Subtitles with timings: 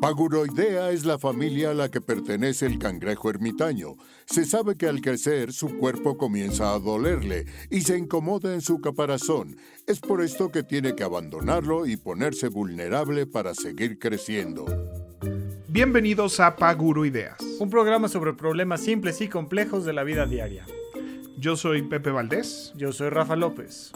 [0.00, 3.96] Paguroidea es la familia a la que pertenece el cangrejo ermitaño.
[4.26, 8.80] Se sabe que al crecer su cuerpo comienza a dolerle y se incomoda en su
[8.80, 9.56] caparazón.
[9.86, 14.66] Es por esto que tiene que abandonarlo y ponerse vulnerable para seguir creciendo.
[15.66, 17.40] Bienvenidos a Paguroideas.
[17.58, 20.66] Un programa sobre problemas simples y complejos de la vida diaria.
[21.38, 22.72] Yo soy Pepe Valdés.
[22.76, 23.92] Yo soy Rafa López.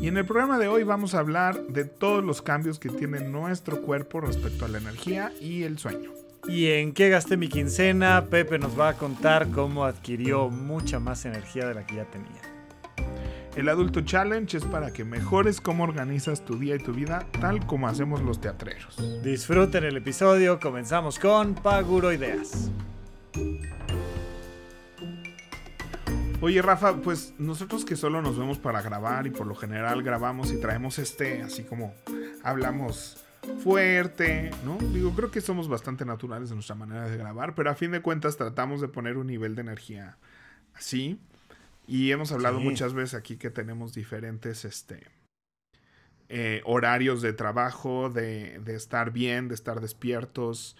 [0.00, 3.20] Y en el programa de hoy vamos a hablar de todos los cambios que tiene
[3.20, 6.10] nuestro cuerpo respecto a la energía y el sueño.
[6.46, 8.26] ¿Y en qué gasté mi quincena?
[8.28, 12.42] Pepe nos va a contar cómo adquirió mucha más energía de la que ya tenía.
[13.56, 17.66] El Adulto Challenge es para que mejores cómo organizas tu día y tu vida, tal
[17.66, 18.96] como hacemos los teatreros.
[19.24, 22.70] Disfruten el episodio, comenzamos con Paguro Ideas.
[26.42, 30.52] Oye Rafa, pues nosotros que solo nos vemos para grabar y por lo general grabamos
[30.52, 31.94] y traemos este, así como
[32.42, 33.24] hablamos
[33.62, 34.76] fuerte, ¿no?
[34.92, 38.02] Digo, creo que somos bastante naturales en nuestra manera de grabar, pero a fin de
[38.02, 40.18] cuentas tratamos de poner un nivel de energía
[40.74, 41.18] así.
[41.88, 42.64] Y hemos hablado Sí.
[42.64, 45.04] muchas veces aquí que tenemos diferentes este,
[46.28, 50.76] eh, horarios de trabajo, de, de estar bien, de estar despiertos.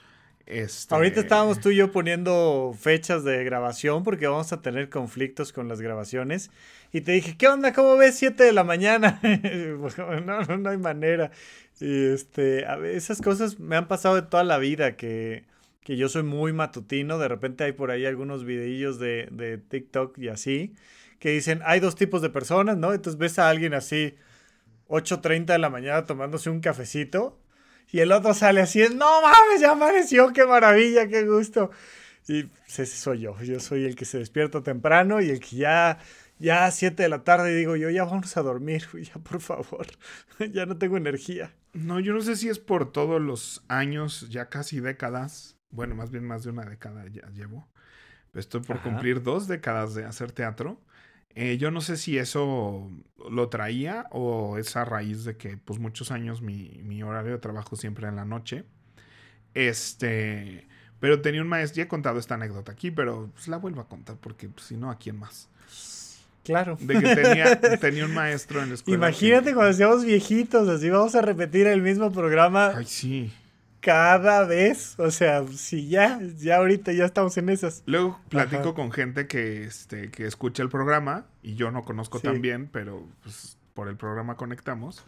[0.46, 5.52] Este, Ahorita estábamos tú y yo poniendo fechas de grabación porque vamos a tener conflictos
[5.52, 6.50] con las grabaciones.
[6.92, 7.72] Y te dije, ¿qué onda?
[7.72, 9.20] ¿Cómo ves 7 de la mañana?
[9.98, 11.32] no, no, no hay manera.
[11.80, 12.64] Y este,
[12.96, 15.44] esas cosas me han pasado de toda la vida, que,
[15.82, 17.18] que yo soy muy matutino.
[17.18, 20.74] De repente hay por ahí algunos videillos de, de TikTok y así,
[21.18, 22.92] que dicen, hay dos tipos de personas, ¿no?
[22.92, 24.14] Entonces ves a alguien así,
[24.88, 27.36] 8.30 de la mañana tomándose un cafecito.
[27.90, 31.70] Y el otro sale así, no mames, ya amaneció, qué maravilla, qué gusto.
[32.28, 35.56] Y pues, ese soy yo, yo soy el que se despierta temprano y el que
[35.56, 35.98] ya,
[36.38, 39.86] ya a 7 de la tarde digo yo, ya vamos a dormir, ya por favor,
[40.52, 41.54] ya no tengo energía.
[41.72, 45.56] No, yo no sé si es por todos los años, ya casi décadas.
[45.70, 47.68] Bueno, más bien más de una década ya llevo.
[48.34, 48.84] Estoy por Ajá.
[48.90, 50.80] cumplir dos décadas de hacer teatro.
[51.38, 52.90] Eh, yo no sé si eso
[53.30, 57.38] lo traía o es a raíz de que, pues, muchos años mi, mi horario de
[57.38, 58.64] trabajo siempre en la noche.
[59.54, 60.66] Este.
[60.98, 63.88] Pero tenía un maestro, ya he contado esta anécdota aquí, pero pues, la vuelvo a
[63.88, 65.48] contar porque, pues, si no, ¿a quién más?
[66.42, 66.78] Claro.
[66.80, 68.96] De que tenía, tenía un maestro en la escuela.
[68.96, 73.32] Imagínate que- cuando seamos viejitos, así vamos a repetir el mismo programa Ay, sí.
[73.86, 74.98] Cada vez.
[74.98, 77.84] O sea, si ya, ya ahorita ya estamos en esas.
[77.86, 78.74] Luego platico Ajá.
[78.74, 82.24] con gente que, este, que escucha el programa y yo no conozco Sí.
[82.24, 85.04] tan bien, pero pues, por el programa conectamos.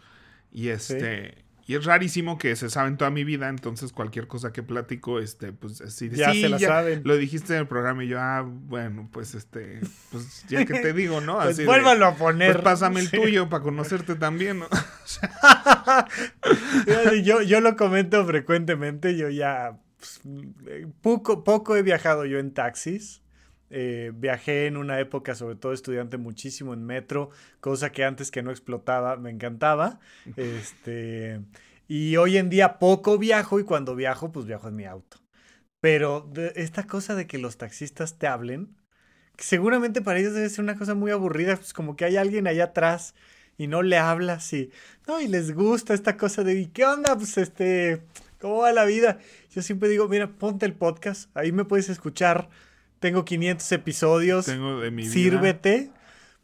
[0.53, 1.35] Y este.
[1.69, 5.53] Y es rarísimo que se saben toda mi vida, entonces cualquier cosa que platico, este,
[5.53, 7.03] pues así de, Ya "Sí, se la saben.
[7.05, 9.79] Lo dijiste en el programa y yo, ah, bueno, pues este,
[10.11, 11.33] pues ya que te digo, ¿no?
[11.37, 12.53] Pues Así de, vuélvalo a poner.
[12.53, 13.17] Pues pásame el Sí.
[13.17, 14.67] tuyo para conocerte también, ¿no?
[17.23, 20.21] Yo, yo lo comento frecuentemente, yo ya pues,
[20.67, 23.21] eh, poco, poco he viajado yo en taxis.
[23.71, 28.41] Eh, viajé en una época, sobre todo estudiante, muchísimo en metro, cosa que antes que
[28.43, 29.99] no explotaba me encantaba.
[30.35, 31.41] Este,
[31.87, 35.17] y hoy en día poco viajo y cuando viajo, pues viajo en mi auto.
[35.81, 38.75] Pero de- esta cosa de que los taxistas te hablen,
[39.35, 42.47] que seguramente para ellos debe ser una cosa muy aburrida, pues como que hay alguien
[42.47, 43.15] allá atrás
[43.57, 44.71] y no le hablas y,
[45.07, 47.15] no, y les gusta esta cosa de, ¿y qué onda?
[47.15, 48.01] Pues este,
[48.39, 49.19] ¿cómo va la vida?
[49.51, 52.49] Yo siempre digo, mira, ponte el podcast, ahí me puedes escuchar,
[52.99, 55.11] tengo 500 episodios, Tengo de mi vida.
[55.13, 55.91] sírvete.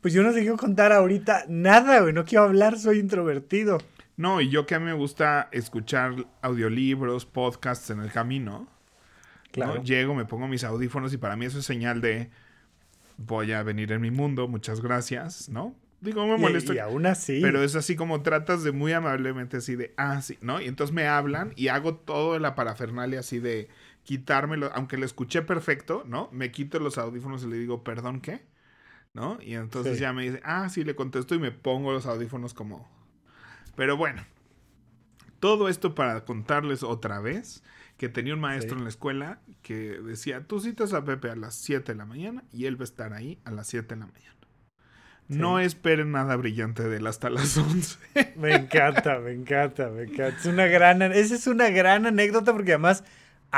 [0.02, 3.80] Pues yo no te quiero contar ahorita nada, güey, no quiero hablar, soy introvertido.
[4.18, 8.68] No, y yo que a mí me gusta escuchar audiolibros, podcasts en el camino.
[9.58, 9.82] ¿no?
[9.84, 12.30] Llego, me pongo mis audífonos y para mí eso es señal de
[13.18, 15.74] voy a venir en mi mundo, muchas gracias, ¿no?
[16.02, 16.74] Digo, me Y- molesto.
[16.74, 17.40] Y, aún así.
[17.42, 20.62] Pero es así como tratas de muy amablemente así de, ah, sí, ¿no?
[20.62, 23.70] Y entonces me hablan y hago todo la parafernalia así de
[24.06, 26.30] quitármelo, aunque lo escuché perfecto, ¿no?
[26.32, 28.46] Me quito los audífonos y le digo, perdón, ¿qué?
[29.14, 29.38] ¿No?
[29.42, 30.02] Y entonces Sí.
[30.02, 32.88] ya me dice, ah, sí, le contesto y me pongo los audífonos como...
[33.76, 34.24] Pero bueno,
[35.40, 37.64] todo esto para contarles otra vez
[37.97, 38.79] que tenía un maestro Sí.
[38.79, 42.44] en la escuela que decía, tú citas a Pepe a las 7 de la mañana
[42.53, 44.35] y él va a estar ahí a las 7 de la mañana.
[45.28, 47.97] No esperen nada brillante de él hasta las 11.
[48.35, 50.38] Me encanta, me encanta, me encanta.
[50.38, 53.03] Es una gran, esa es una gran anécdota porque además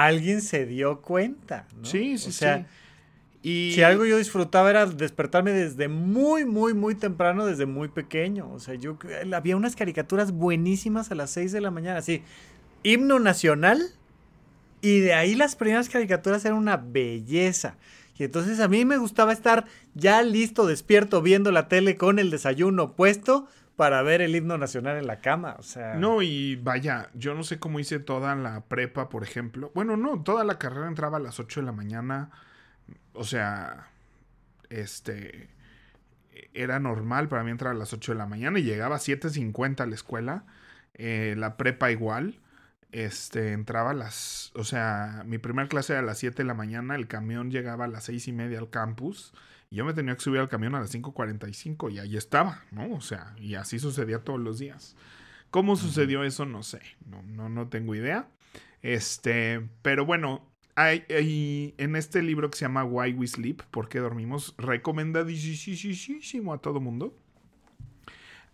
[0.06, 1.86] alguien se dio cuenta, ¿no?
[1.86, 2.66] Sí, sí, o sea, sí.
[3.44, 8.52] Y Si algo yo disfrutaba era despertarme desde muy, muy, muy temprano, desde muy pequeño.
[8.52, 8.98] O sea, yo
[9.34, 12.24] había unas caricaturas buenísimas a las 6 de la mañana, así,
[12.84, 13.82] himno nacional,
[14.82, 17.78] y de ahí las primeras caricaturas eran una belleza.
[18.18, 22.32] Y entonces a mí me gustaba estar ya listo, despierto, viendo la tele con el
[22.32, 23.48] desayuno puesto
[23.78, 25.56] para ver el himno nacional en la cama.
[25.60, 25.94] O sea.
[25.94, 29.72] No, y vaya, yo no sé cómo hice toda la prepa, por ejemplo.
[29.74, 32.32] Bueno, no, toda la carrera entraba a las 8 de la mañana.
[33.14, 33.88] O sea,
[34.70, 35.50] este.
[36.54, 39.82] Era normal para mí entrar a las 8 de la mañana y llegaba a 7.50
[39.82, 40.46] a la escuela.
[40.96, 42.40] Eh, la prepa igual.
[42.92, 44.52] Este, entraba a las.
[44.56, 46.96] O sea, mi primera clase era a las 7 de la mañana.
[46.96, 49.34] El camión llegaba a las 6 y media al campus.
[49.70, 52.94] Y yo me tenía que subir al camión a las 5.45 y ahí estaba, ¿no?
[52.94, 54.96] O sea, y así sucedía todos los días.
[55.52, 56.46] ¿Cómo sucedió eso?
[56.46, 58.30] No sé, no, no, no tengo idea.
[58.82, 64.00] Este, pero bueno, hay, en este libro que se llama Why We Sleep, ¿Por qué
[64.00, 64.54] dormimos?
[64.58, 67.16] Recomendadísimo a todo mundo.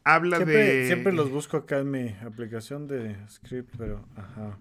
[0.06, 0.88] Habla de.
[0.88, 4.06] Siempre los busco acá en mi aplicación de script, pero.
[4.15, 4.57] Ajá.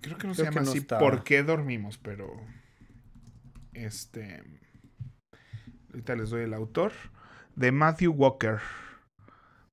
[0.00, 1.98] Creo que no se llama así ¿Por qué dormimos?
[1.98, 2.34] Pero.
[3.74, 4.42] Este.
[5.92, 6.92] Ahorita les doy el autor.
[7.54, 8.58] De Matthew Walker.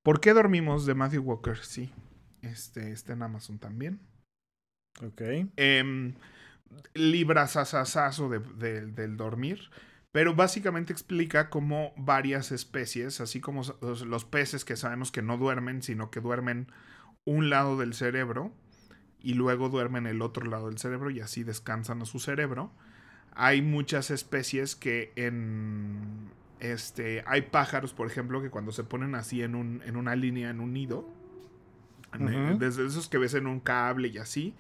[0.04, 0.86] ¿Por qué dormimos?
[0.86, 1.92] De Matthew Walker, sí.
[2.42, 4.02] Este está en Amazon también.
[5.02, 5.22] Ok.
[5.58, 6.14] Eh,
[6.94, 9.70] librasasasazo de, del dormir.
[10.12, 15.84] Pero básicamente explica cómo varias especies, así como los peces que sabemos que no duermen,
[15.84, 16.72] sino que duermen
[17.26, 18.52] un lado del cerebro
[19.20, 22.74] y luego duermen el otro lado del cerebro y así descansan a su cerebro
[23.40, 29.42] hay muchas especies que en este hay pájaros, por ejemplo, que cuando se ponen así
[29.42, 31.08] en, un, en una línea, en un nido,
[32.58, 34.56] desde esos que ves en un cable y así,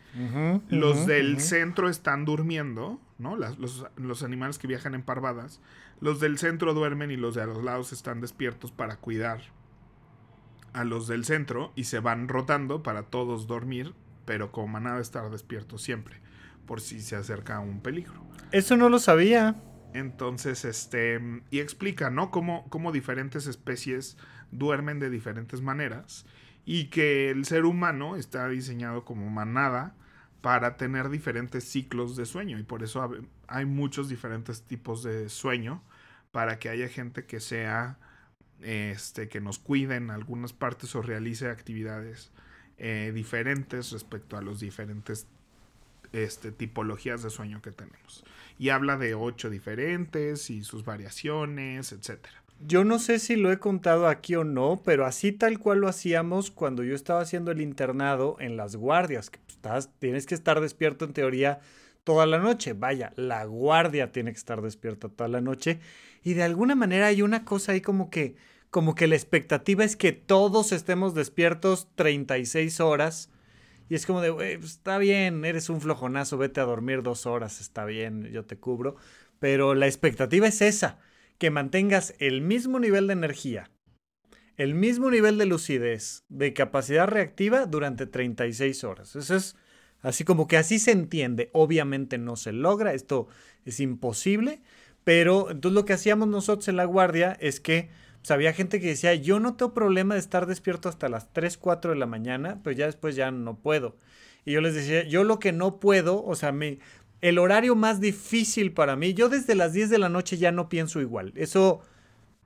[0.69, 3.35] los del centro están durmiendo, ¿no?
[3.35, 5.59] los, los, animales que viajan en parvadas,
[5.99, 9.41] los del centro duermen y los de a los lados están despiertos para cuidar
[10.71, 13.93] a los del centro y se van rotando para todos dormir,
[14.23, 16.21] pero como manada estar despiertos siempre
[16.69, 18.24] por si se acerca un peligro.
[18.51, 19.56] Eso no lo sabía.
[19.95, 21.19] Entonces, este,
[21.50, 22.30] y explica, ¿no?
[22.30, 24.18] Cómo, cómo diferentes especies
[24.51, 26.27] duermen de diferentes maneras
[26.66, 29.95] y que el ser humano está diseñado como manada
[30.42, 33.18] para tener diferentes ciclos de sueño y por eso
[33.48, 35.81] hay muchos diferentes tipos de sueño
[36.31, 37.98] para que haya gente que sea
[38.62, 42.31] este que nos cuide en algunas partes o realice actividades
[42.77, 45.25] eh, diferentes respecto a los diferentes
[46.13, 48.23] este, tipologías de sueño que tenemos.
[48.57, 52.44] Y habla de ocho diferentes y sus variaciones, etcétera.
[52.61, 55.88] Yo no sé si lo he contado aquí o no, pero así tal cual lo
[55.88, 59.29] hacíamos cuando yo estaba haciendo el internado en las guardias.
[59.29, 61.61] Que estás, tienes que estar despierto en teoría
[62.03, 62.73] toda la noche.
[62.73, 65.79] Vaya, la guardia tiene que estar despierta toda la noche.
[66.21, 68.35] Y de alguna manera hay una cosa ahí como que,
[68.71, 73.29] como que la expectativa es que todos estemos despiertos 36 horas
[73.89, 77.25] y es como de, güey, pues, está bien, eres un flojonazo, vete a dormir dos
[77.25, 78.95] horas, está bien, yo te cubro.
[79.39, 81.00] Pero la expectativa es esa,
[81.39, 83.71] que mantengas el mismo nivel de energía,
[84.57, 89.15] el mismo nivel de lucidez, de capacidad reactiva durante 36 horas.
[89.15, 89.56] Eso es
[90.01, 91.50] así como que así se entiende.
[91.53, 93.27] Obviamente no se logra, esto
[93.65, 94.62] es imposible,
[95.03, 97.89] pero entonces lo que hacíamos nosotros en la guardia es que
[98.30, 101.92] había gente que decía, yo no tengo problema de estar despierto hasta las 3, 4
[101.92, 103.95] de la mañana, pero ya después ya no puedo.
[104.45, 106.80] Y yo les decía, yo lo que no puedo, o sea, me,
[107.21, 110.69] el horario más difícil para mí, yo desde las 10 de la noche ya no
[110.69, 111.33] pienso igual.
[111.36, 111.81] Eso,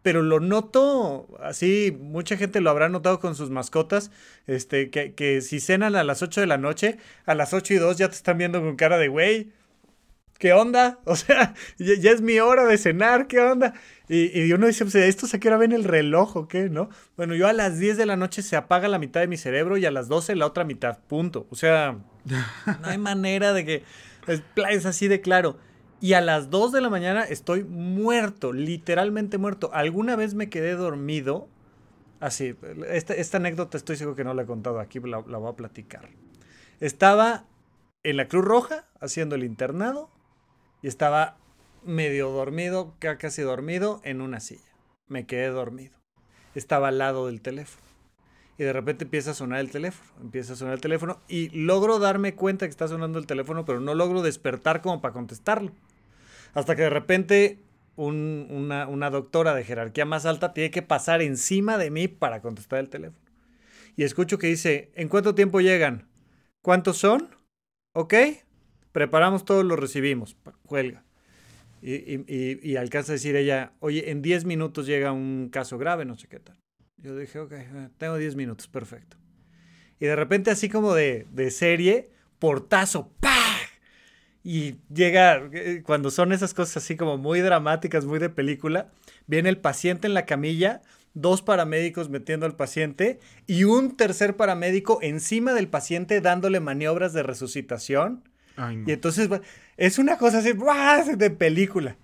[0.01, 4.11] pero lo noto así, mucha gente lo habrá notado con sus mascotas,
[4.47, 7.77] este, que, que si cenan a las 8 de la noche, a las 8 y
[7.77, 9.51] 2 ya te están viendo con cara de, güey,
[10.39, 10.99] ¿qué onda?
[11.05, 13.73] O sea, ya, es mi hora de cenar, ¿qué onda?
[14.09, 16.69] Y, y uno dice, pues, ¿esto se quiere ver en el reloj o qué?
[16.69, 16.89] ¿No?
[17.15, 19.77] Bueno, yo a las 10 de la noche se apaga la mitad de mi cerebro
[19.77, 21.47] y a las 12 la otra mitad, punto.
[21.49, 23.83] O sea, no hay manera de que...
[24.27, 25.57] Es, así de claro.
[25.99, 29.69] Y a las 2 de la mañana estoy muerto, literalmente muerto.
[29.73, 31.47] Alguna vez me quedé dormido.
[32.19, 32.55] Así,
[32.89, 35.55] esta, esta anécdota estoy seguro que no la he contado aquí, la, la voy a
[35.55, 36.09] platicar.
[36.79, 37.45] Estaba
[38.03, 40.09] en la Cruz Roja haciendo el internado
[40.83, 41.37] y estaba
[41.83, 44.61] medio dormido, casi dormido, en una silla.
[45.07, 45.97] Me quedé dormido.
[46.55, 47.81] Estaba al lado del teléfono.
[48.57, 50.11] Y de repente empieza a sonar el teléfono.
[50.21, 51.19] Empieza a sonar el teléfono.
[51.27, 55.13] Y logro darme cuenta que está sonando el teléfono, pero no logro despertar como para
[55.13, 55.71] contestarlo.
[56.53, 57.59] Hasta que de repente
[57.95, 62.79] una, una doctora de jerarquía más alta tiene que pasar encima de mí para contestar
[62.79, 63.23] el teléfono.
[63.95, 66.09] Y escucho que dice, ¿en cuánto tiempo llegan?
[66.61, 67.35] ¿Cuántos son?
[67.93, 68.13] ¿Ok?
[68.93, 70.37] Preparamos todos, lo recibimos.
[70.65, 71.03] Cuelga.
[71.81, 76.05] Y, y, y, alcanza a decir ella, oye, en 10 minutos llega un caso grave,
[76.05, 76.57] no sé qué tal.
[76.95, 79.17] Yo dije, ok, eh, tengo 10 minutos, perfecto.
[79.99, 82.09] Y de repente, así como de, de serie,
[82.39, 83.57] portazo, ¡pah!
[84.43, 88.91] Y llega, eh, cuando son esas cosas así como muy dramáticas, muy de película,
[89.27, 90.81] viene el paciente en la camilla,
[91.13, 97.23] dos paramédicos metiendo al paciente y un tercer paramédico encima del paciente dándole maniobras de
[97.23, 98.23] resucitación.
[98.85, 99.29] Y entonces
[99.77, 100.53] es una cosa así,
[101.15, 101.97] de película.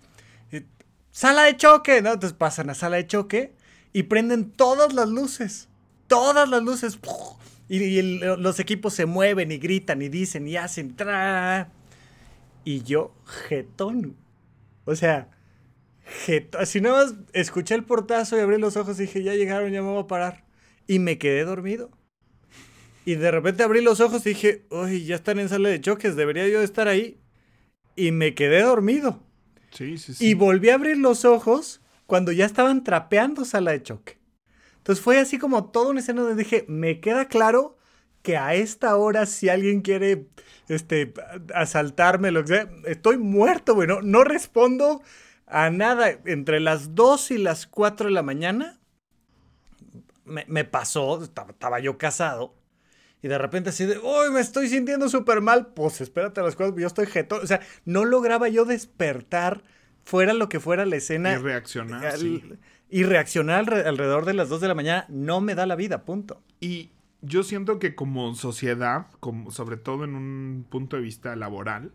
[1.12, 2.13] Sala de choque, ¿no?
[2.13, 3.53] Entonces pasan a sala de choque
[3.94, 5.70] y prenden todas las luces.
[6.08, 7.00] Todas las luces.
[7.68, 10.96] Y, los equipos se mueven y gritan y dicen y hacen.
[12.63, 13.13] Y yo,
[13.48, 14.15] jetón.
[14.86, 15.29] O sea,
[16.58, 19.82] Así nada más escuché el portazo y abrí los ojos y dije, ya llegaron, ya
[19.82, 20.44] me voy a parar.
[20.88, 21.91] Y me quedé dormido.
[23.10, 26.16] Y de repente abrí los ojos y dije, uy, ya están en sala de choques,
[26.16, 27.20] debería yo estar ahí.
[27.96, 29.24] Y me quedé dormido.
[29.72, 30.28] Sí, sí, sí.
[30.28, 34.20] Y volví a abrir los ojos cuando ya estaban trapeando sala de choque.
[34.78, 37.78] Entonces fue así como toda una escena donde dije, me queda claro
[38.22, 40.28] que a esta hora si alguien quiere
[40.68, 41.12] este,
[41.56, 45.01] asaltarme, lo que sea, estoy muerto, bueno, no respondo
[45.48, 48.80] a nada, entre las 2 y las 4 de la mañana,
[50.25, 52.59] me, pasó, estaba, yo casado,
[53.22, 56.56] y de repente así de, uy, me estoy sintiendo súper mal, pues espérate a las
[56.56, 59.64] 4, yo estoy jeto, o sea, no lograba yo despertar,
[60.04, 61.34] fuera lo que fuera la escena.
[61.34, 62.16] Y reaccionar.
[62.92, 66.42] Y reaccionar alrededor de las 2 de la mañana no me da la vida, punto.
[66.60, 66.90] Y
[67.22, 71.92] yo siento que como sociedad, como, sobre todo en un punto de vista laboral,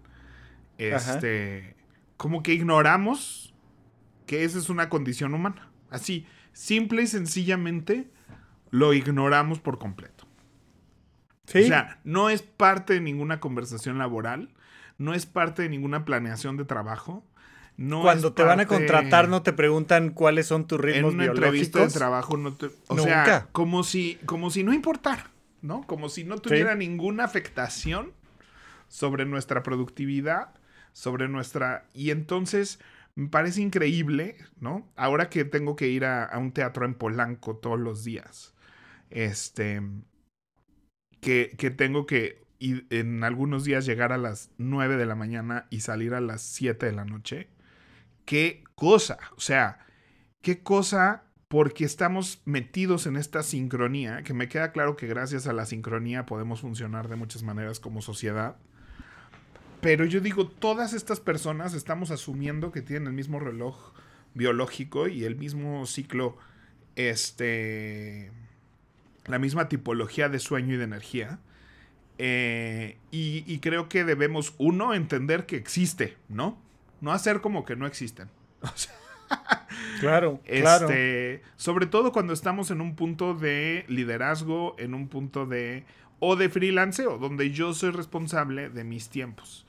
[0.78, 1.76] este
[2.16, 3.54] como que ignoramos
[4.26, 5.71] que esa es una condición humana.
[5.90, 8.09] Así, simple y sencillamente
[8.71, 10.13] lo ignoramos por completo.
[11.46, 14.50] O sea, no es parte de ninguna conversación laboral,
[14.98, 17.24] no es parte de ninguna planeación de trabajo.
[17.76, 21.24] No Cuando te van a contratar no te preguntan cuáles son tus ritmos en una
[21.24, 25.84] entrevista de trabajo no te, o sea, como si como si no importara, ¿no?
[25.84, 28.12] Como si no tuviera ninguna afectación
[28.86, 30.50] sobre nuestra productividad
[30.94, 31.86] sobre nuestra...
[31.92, 32.78] Y entonces
[33.14, 34.88] me parece increíble, ¿no?
[34.96, 38.54] Ahora que tengo que ir a, un teatro en Polanco todos los días,
[39.10, 39.82] este,
[41.25, 46.14] que, tengo que en algunos días llegar a las 9 de la mañana y salir
[46.14, 47.49] a las 7 de la noche.
[48.25, 49.87] Qué cosa, o sea,
[50.40, 55.52] qué cosa porque estamos metidos en esta sincronía, que me queda claro que gracias a
[55.52, 58.57] la sincronía podemos funcionar de muchas maneras como sociedad
[59.85, 63.93] pero yo digo, todas estas personas estamos asumiendo que tienen el mismo reloj
[64.33, 66.38] biológico y el mismo ciclo,
[66.97, 68.33] este,
[69.26, 71.38] la misma tipología de sueño y de energía.
[72.19, 76.59] Eh, y, creo que debemos, uno, entender que existe, ¿no?
[77.00, 78.28] No hacer como que no existen.
[80.00, 85.85] claro, este, Sobre todo cuando estamos en un punto de liderazgo, en un punto de...
[86.21, 89.66] o de freelance, o donde yo soy responsable de mis tiempos.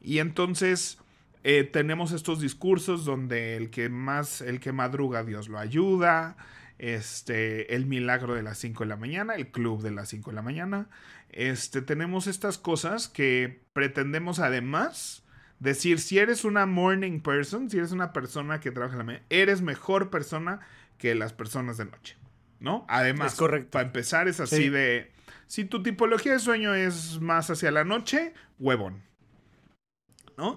[0.00, 0.98] Y entonces
[1.42, 6.36] eh, tenemos estos discursos donde el que más, el que madruga, Dios lo ayuda.
[6.80, 10.34] Este, el milagro de las 5 de la mañana, el club de las 5 de
[10.34, 10.88] la mañana.
[11.28, 15.22] Este, tenemos estas cosas que pretendemos además
[15.58, 19.24] decir, si eres una morning person, si eres una persona que trabaja en la mañana,
[19.28, 20.60] eres mejor persona
[20.96, 22.16] que las personas de noche,
[22.60, 22.86] ¿no?
[22.88, 23.36] Además,
[23.70, 25.12] para empezar es así de,
[25.48, 29.02] si tu tipología de sueño es más hacia la noche, huevón,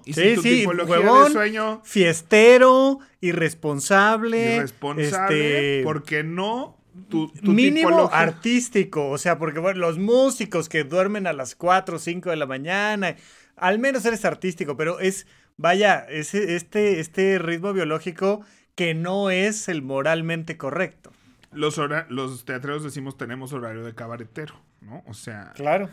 [0.05, 1.81] y sí, sí, huevón, sueño.
[1.83, 4.55] Fiestero, irresponsable.
[4.55, 5.77] Irresponsable.
[5.77, 6.77] Este, porque no.
[7.09, 9.09] Tu, mínimo artístico.
[9.09, 12.45] O sea, porque bueno, los músicos que duermen a las 4 o 5 de la
[12.45, 13.15] mañana.
[13.55, 15.27] Al menos eres artístico, pero es.
[15.55, 18.43] Vaya, es este, este ritmo biológico
[18.75, 21.11] que no es el moralmente correcto.
[21.51, 25.03] Los, los teatreros decimos tenemos horario de cabaretero, ¿no?
[25.05, 25.51] O sea.
[25.55, 25.89] Claro.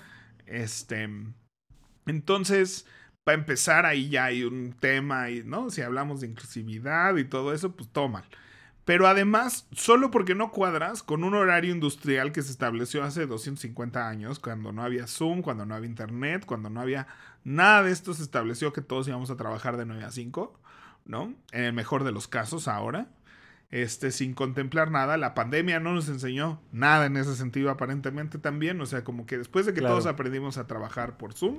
[0.47, 1.09] Este.
[2.07, 2.87] Entonces
[3.25, 5.71] para empezar ahí ya hay un tema, y, ¿no?
[5.71, 8.25] Si hablamos de inclusividad y todo eso, pues todo mal.
[8.85, 14.09] Pero además, solo porque no cuadras con un horario industrial que se estableció hace 250
[14.09, 17.07] años, cuando no había Zoom, cuando no había Internet, cuando no había
[17.45, 20.59] nada de esto, se estableció que todos íbamos a trabajar de 9 a 5,
[21.05, 21.35] ¿no?
[21.53, 23.07] En el mejor de los casos ahora.
[23.71, 28.81] Este, sin contemplar nada, la pandemia no nos enseñó nada en ese sentido aparentemente también,
[28.81, 31.59] o sea, como que después de que todos aprendimos a trabajar por Zoom,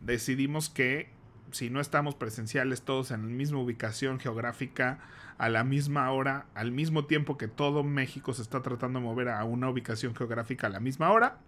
[0.00, 1.08] decidimos que
[1.52, 4.98] si no estamos presenciales todos en la misma ubicación geográfica,
[5.38, 9.28] a la misma hora, al mismo tiempo que todo México se está tratando de mover
[9.28, 11.38] a una ubicación geográfica a la misma hora,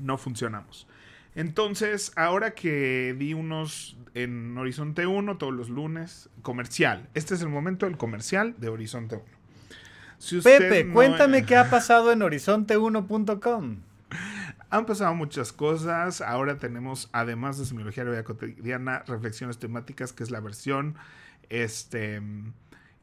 [0.00, 0.86] no funcionamos.
[1.34, 7.08] Entonces, ahora que di unos en Horizonte 1 todos los lunes, comercial.
[7.14, 10.42] Este es el momento del comercial de Horizonte 1.
[10.42, 13.76] Pepe, cuéntame qué ha pasado en horizonte1.com.
[14.72, 16.22] Han pasado muchas cosas.
[16.22, 20.96] Ahora tenemos, además de semiología de vida cotidiana, reflexiones temáticas, que es la versión
[21.50, 22.22] este,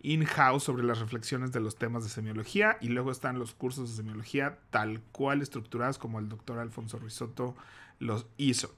[0.02, 3.98] in-house sobre las reflexiones de los temas de semiología y luego están los cursos de
[3.98, 7.56] semiología tal cual estructurados como el doctor Alfonso Risotto
[8.00, 8.74] los hizo.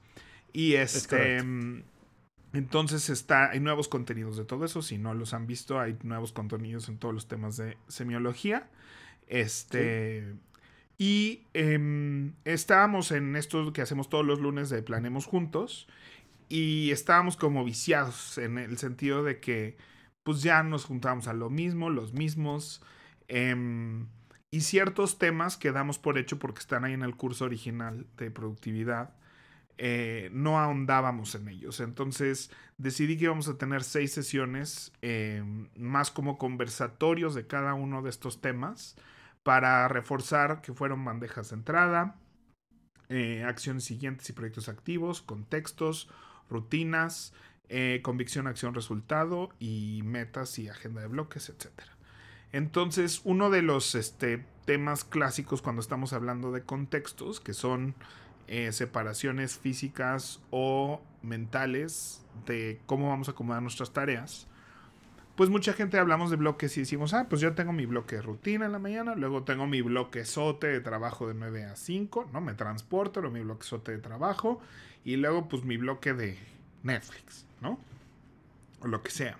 [0.52, 1.42] Y este...
[2.52, 4.82] Entonces está, hay nuevos contenidos de todo eso.
[4.82, 8.68] Si no los han visto, hay nuevos contenidos en todos los temas de semiología.
[9.28, 10.34] Este.
[11.04, 15.88] Y em, estábamos en esto que hacemos todos los lunes de Planemos Juntos.
[16.48, 19.76] Y estábamos como viciados en el sentido de que
[20.22, 22.84] pues ya nos juntamos a lo mismo, los mismos.
[23.26, 24.06] Em,
[24.52, 28.30] y ciertos temas que damos por hecho porque están ahí en el curso original de
[28.30, 29.12] productividad.
[29.78, 31.80] Eh, no ahondábamos en ellos.
[31.80, 38.02] Entonces decidí que íbamos a tener seis sesiones em, más como conversatorios de cada uno
[38.02, 38.94] de estos temas
[39.42, 42.16] para reforzar que fueron bandejas de entrada,
[43.08, 46.08] eh, acciones siguientes y proyectos activos, contextos,
[46.48, 47.32] rutinas,
[47.68, 51.70] eh, convicción, acción, resultado y metas y agenda de bloques, etc.
[52.52, 57.94] Entonces, uno de los este, temas clásicos cuando estamos hablando de contextos, que son
[58.46, 64.48] eh, separaciones físicas o mentales de cómo vamos a acomodar nuestras tareas,
[65.36, 68.22] pues mucha gente hablamos de bloques y decimos, ah, pues yo tengo mi bloque de
[68.22, 72.30] rutina en la mañana, luego tengo mi bloque sote de trabajo de 9 a 5,
[72.32, 72.40] ¿no?
[72.40, 74.60] Me transporto, luego mi bloque sote de trabajo
[75.04, 76.38] y luego pues mi bloque de
[76.82, 77.78] Netflix, ¿no?
[78.80, 79.38] O lo que sea.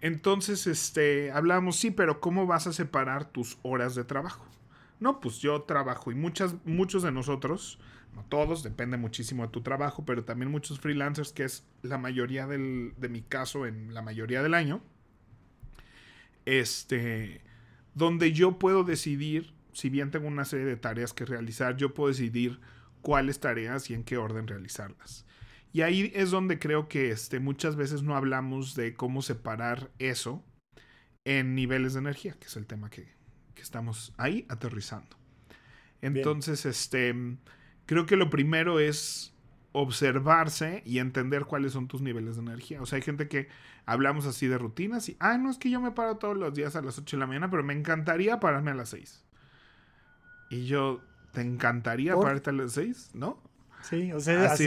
[0.00, 4.44] Entonces, este, hablamos, sí, pero ¿cómo vas a separar tus horas de trabajo?
[5.00, 7.78] No, pues yo trabajo y muchas, muchos de nosotros,
[8.14, 12.46] no todos, depende muchísimo de tu trabajo, pero también muchos freelancers, que es la mayoría
[12.46, 14.82] del, de mi caso en la mayoría del año,
[16.44, 17.42] este,
[17.94, 22.08] donde yo puedo decidir, si bien tengo una serie de tareas que realizar, yo puedo
[22.08, 22.60] decidir
[23.02, 25.26] cuáles tareas y en qué orden realizarlas.
[25.72, 30.44] Y ahí es donde creo que este, muchas veces no hablamos de cómo separar eso
[31.24, 33.12] en niveles de energía, que es el tema que,
[33.54, 35.16] que estamos ahí aterrizando.
[36.00, 37.14] Entonces, este,
[37.86, 39.34] creo que lo primero es
[39.72, 42.80] observarse y entender cuáles son tus niveles de energía.
[42.80, 43.48] O sea, hay gente que
[43.86, 46.76] hablamos así de rutinas y, ah, no es que yo me paro todos los días
[46.76, 49.24] a las 8 de la mañana, pero me encantaría pararme a las 6.
[50.50, 51.00] Y yo,
[51.32, 53.10] ¿te encantaría pararte a las 6?
[53.14, 53.42] ¿No?
[53.88, 54.66] Sí, o sea, así,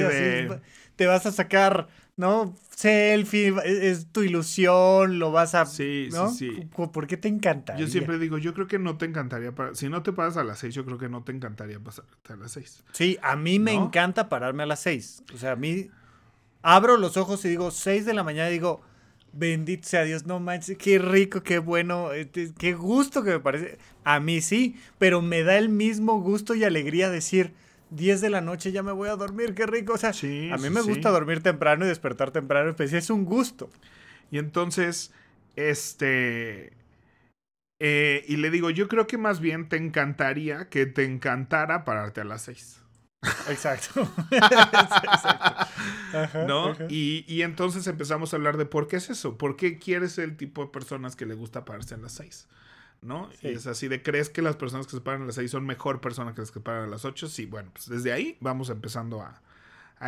[0.96, 2.56] te vas a sacar, ¿no?
[2.76, 5.66] Selfie, es, tu ilusión, lo vas a...
[5.66, 6.68] Sí, sí, sí.
[6.76, 7.86] ¿Por qué te encantaría?
[7.86, 10.60] Yo siempre digo, yo creo que no te encantaría, si no te paras a las
[10.60, 12.84] seis, yo creo que no te encantaría pasarte a las seis.
[12.92, 15.24] Sí, a mí me encanta pararme a las seis.
[15.34, 15.90] O sea, a mí
[16.62, 18.82] abro los ojos y digo, seis de la mañana, y digo,
[19.34, 23.78] bendito sea Dios, no manches, qué rico, qué bueno, este, qué gusto que me parece.
[24.04, 27.54] A mí sí, pero me da el mismo gusto y alegría decir
[27.89, 29.93] 10 de la noche ya me voy a dormir, qué rico.
[29.93, 33.69] O sea, a mí me gusta dormir temprano y despertar temprano, pues es un gusto.
[34.32, 35.12] Y entonces,
[35.56, 36.73] este...
[37.80, 42.21] Eh, y le digo, yo creo que más bien te encantaría que te encantara pararte
[42.21, 42.82] a las 6.
[43.50, 44.10] Exacto.
[46.47, 46.76] ¿No?
[46.89, 49.38] Y, y, entonces empezamos a hablar de por qué es eso.
[49.38, 52.47] ¿Por qué quieres el tipo de personas que le gusta pararse a las 6?
[53.02, 53.30] ¿No?
[53.42, 55.66] Y es así de, ¿crees que las personas que se paran a las 6 son
[55.66, 57.28] mejor personas que las que se paran a las 8?
[57.28, 59.42] Sí, bueno, pues desde ahí vamos empezando a,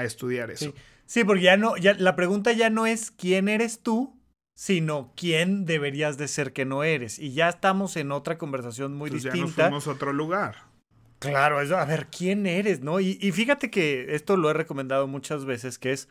[0.04, 0.74] estudiar eso.
[1.06, 1.24] Sí.
[1.24, 4.16] porque ya no, ya, la pregunta ya no es quién eres tú,
[4.54, 7.18] sino quién deberías de ser que no eres.
[7.18, 9.38] Y ya estamos en otra conversación muy distinta.
[9.38, 10.70] Ya nos fuimos a otro lugar.
[11.20, 13.00] Claro, eso, a ver, ¿quién eres, no?
[13.00, 16.08] Y, y fíjate que esto lo he recomendado muchas veces, que es,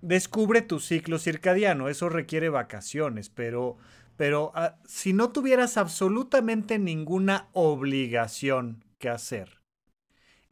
[0.00, 1.88] descubre tu ciclo circadiano.
[1.88, 3.76] Eso requiere vacaciones, pero
[4.20, 9.62] pero ah, si no tuvieras absolutamente ninguna obligación que hacer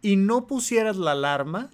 [0.01, 1.69] y no pusieras la alarma,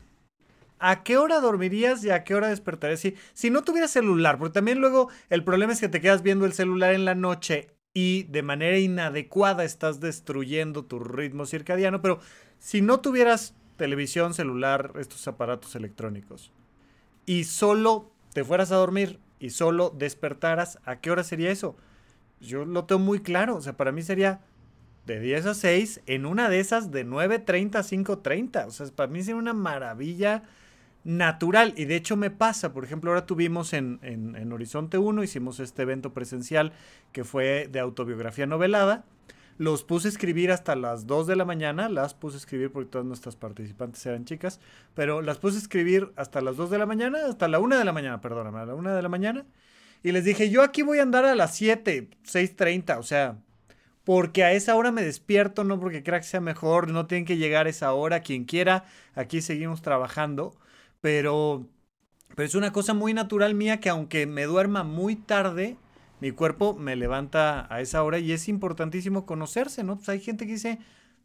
[0.81, 2.99] ¿a qué hora dormirías y a qué hora despertarías?
[2.99, 6.47] Si, si no tuvieras celular, porque también luego el problema es que te quedas viendo
[6.47, 12.19] el celular en la noche y de manera inadecuada estás destruyendo tu ritmo circadiano, pero
[12.59, 16.51] si no tuvieras televisión, celular, estos aparatos electrónicos,
[17.25, 21.77] y solo te fueras a dormir y solo despertaras, ¿a qué hora sería eso?
[22.47, 23.57] Yo lo tengo muy claro.
[23.57, 24.41] O sea, para mí sería
[25.07, 28.67] de 10 a 6, en una de esas de 9.30 a 5.30.
[28.67, 30.43] O sea, para mí sería una maravilla
[31.05, 31.75] natural.
[31.77, 35.83] Y de hecho me pasa, por ejemplo, ahora tuvimos en, en, Horizonte 1, hicimos este
[35.83, 36.73] evento presencial
[37.13, 39.05] que fue de autobiografía novelada.
[39.57, 42.91] Los puse a escribir hasta las 2 de la mañana, las puse a escribir porque
[42.91, 44.59] todas nuestras participantes eran chicas,
[44.95, 47.85] pero las puse a escribir hasta las 2 de la mañana, hasta la 1 de
[47.85, 49.47] la mañana, perdóname, a la 1 de la mañana.
[50.05, 53.39] Y les dije, yo aquí voy a andar a las 7, 6.30, o sea,
[54.05, 57.39] porque a esa hora me despierto, no porque crea que sea mejor, no tienen que
[57.39, 60.55] llegar a esa hora, quien quiera, aquí seguimos trabajando,
[61.01, 61.67] pero,
[62.37, 65.79] pero es una cosa muy natural mía que aunque me duerma muy tarde,
[66.21, 69.97] mi cuerpo me levanta a esa hora y es importantísimo conocerse, ¿no?
[69.97, 70.81] Pues hay gente que dice,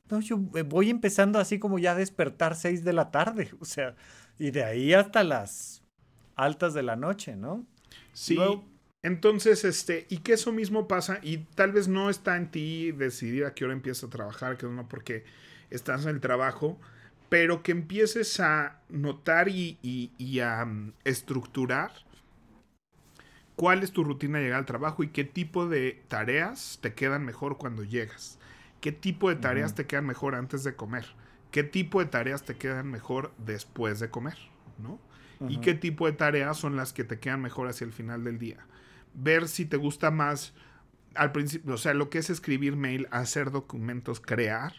[0.10, 3.96] no, yo voy empezando así como ya a despertar 6 de la tarde, o sea,
[4.38, 5.84] y de ahí hasta las
[6.38, 7.66] altas de la noche, ¿no?
[8.20, 8.38] Sí.
[9.02, 13.46] entonces, este, y que eso mismo pasa, y tal vez no está en ti decidir
[13.46, 15.24] a qué hora empiezas a trabajar, que no porque
[15.70, 16.78] estás en el trabajo,
[17.30, 19.78] pero que empieces a notar y,
[20.42, 21.94] a mm, estructurar
[23.56, 27.24] cuál es tu rutina de llegar al trabajo y qué tipo de tareas te quedan
[27.24, 28.38] mejor cuando llegas.
[28.82, 31.06] ¿Qué tipo de tareas te quedan mejor antes de comer?
[31.52, 34.38] ¿Qué tipo de tareas te quedan mejor después de comer?
[34.78, 35.00] ¿No?
[35.48, 38.40] ¿Y qué tipo de tareas son las que te quedan mejor hacia el final del
[38.40, 38.66] día?
[39.14, 40.54] Ver si te gusta más
[41.16, 44.74] al principio, o sea, lo que es escribir mail, hacer documentos, crear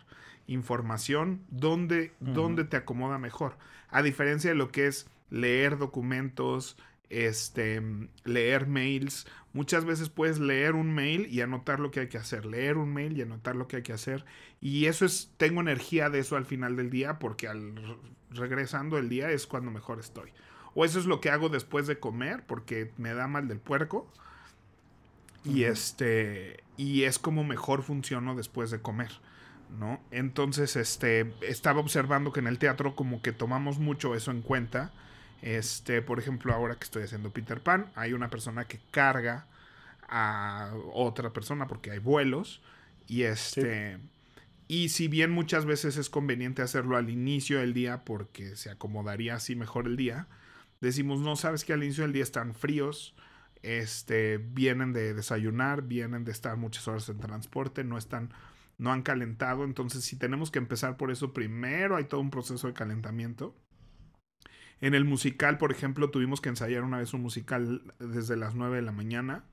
[0.46, 3.57] información, ¿dónde, dónde te acomoda mejor?
[3.88, 6.77] A diferencia de lo que es leer documentos,
[7.09, 7.83] este,
[8.25, 9.27] leer mails.
[9.53, 12.92] Muchas veces puedes leer un mail y anotar lo que hay que hacer, leer un
[12.92, 14.25] mail y anotar lo que hay que hacer.
[14.61, 17.75] Y eso es, tengo energía de eso al final del día porque al
[18.31, 20.31] regresando el día es cuando mejor estoy.
[20.74, 24.11] O eso es lo que hago después de comer porque me da mal del puerco.
[25.44, 29.11] Y este, y es como mejor funciono después de comer.
[29.78, 30.00] ¿No?
[30.11, 34.92] Entonces, este, estaba observando que en el teatro como que tomamos mucho eso en cuenta
[35.42, 39.46] este, por ejemplo, ahora que estoy haciendo Peter Pan, hay una persona que carga
[40.09, 42.61] a otra persona porque hay vuelos.
[43.06, 43.98] Y este.
[44.68, 49.35] Y si bien muchas veces es conveniente hacerlo al inicio del día porque se acomodaría
[49.35, 50.28] así mejor el día,
[50.81, 53.14] decimos, no, sabes que al inicio del día están fríos,
[53.62, 58.33] este, vienen de desayunar, vienen de estar muchas horas en transporte, no están,
[58.79, 62.66] no han calentado, entonces si tenemos que empezar por eso primero, hay todo un proceso
[62.66, 63.55] de calentamiento.
[64.81, 68.77] En el musical, por ejemplo, tuvimos que ensayar una vez un musical desde las 9
[68.77, 69.45] de la mañana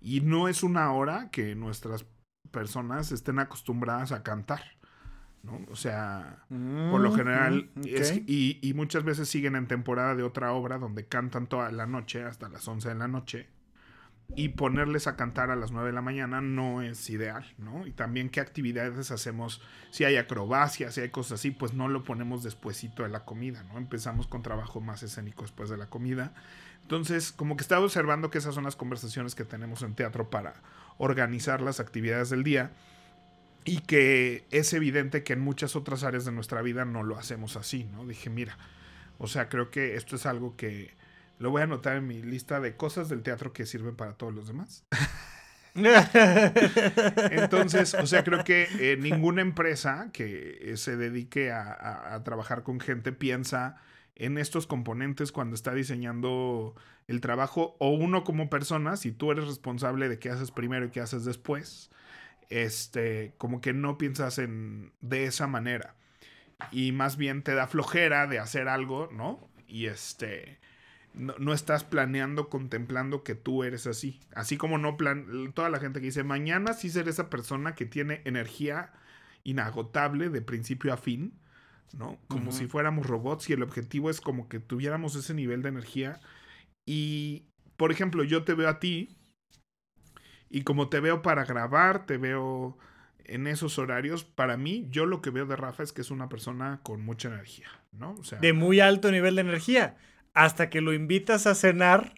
[0.00, 2.06] y no es una hora que nuestras
[2.50, 4.62] personas estén acostumbradas a cantar.
[5.44, 5.60] ¿No?
[5.70, 7.82] O sea, por lo mm, general, mm,
[8.26, 12.24] y, y, muchas veces siguen en temporada de otra obra donde cantan toda la noche,
[12.24, 13.48] hasta las 11 de la noche
[14.36, 17.86] y ponerles a cantar a las 9 de la mañana no es ideal, ¿no?
[17.86, 22.02] Y también qué actividades hacemos, si hay acrobacias, si hay cosas así, pues no lo
[22.02, 23.78] ponemos despuesito de la comida, ¿no?
[23.78, 26.32] Empezamos con trabajo más escénico después de la comida.
[26.82, 30.54] Entonces, como que estaba observando que esas son las conversaciones que tenemos en teatro para
[30.98, 32.72] organizar las actividades del día
[33.64, 37.56] y que es evidente que en muchas otras áreas de nuestra vida no lo hacemos
[37.56, 38.06] así, ¿no?
[38.06, 38.58] Dije, mira,
[39.18, 40.94] o sea, creo que esto es algo que
[41.38, 44.34] lo voy a anotar en mi lista de cosas del teatro que sirven para todos
[44.34, 44.84] los demás.
[47.30, 52.78] Entonces, o sea, creo que eh, ninguna empresa que eh, se dedique a, trabajar con
[52.78, 53.76] gente piensa
[54.14, 56.76] en estos componentes cuando está diseñando
[57.08, 60.90] el trabajo o uno como persona, si tú eres responsable de qué haces primero y
[60.90, 61.90] qué haces después,
[62.50, 65.96] este, como que no piensas en de esa manera
[66.70, 69.48] y más bien te da flojera de hacer algo, ¿no?
[69.66, 70.58] Y este
[71.14, 74.20] no, estás planeando, contemplando que tú eres así.
[74.34, 77.86] Así como no plan, toda la gente que dice, mañana sí ser esa persona que
[77.86, 78.92] tiene energía
[79.44, 81.32] inagotable de principio a fin,
[81.96, 82.18] ¿no?
[82.26, 86.20] Como si fuéramos robots y el objetivo es como que tuviéramos ese nivel de energía.
[86.84, 87.44] Y,
[87.76, 89.16] por ejemplo, yo te veo a ti
[90.54, 92.78] y como te veo para grabar, te veo
[93.24, 96.28] en esos horarios, para mí, yo lo que veo de Rafa es que es una
[96.28, 98.14] persona con mucha energía, ¿no?
[98.20, 99.96] O sea, de muy alto nivel de energía
[100.32, 102.14] hasta que lo invitas a cenar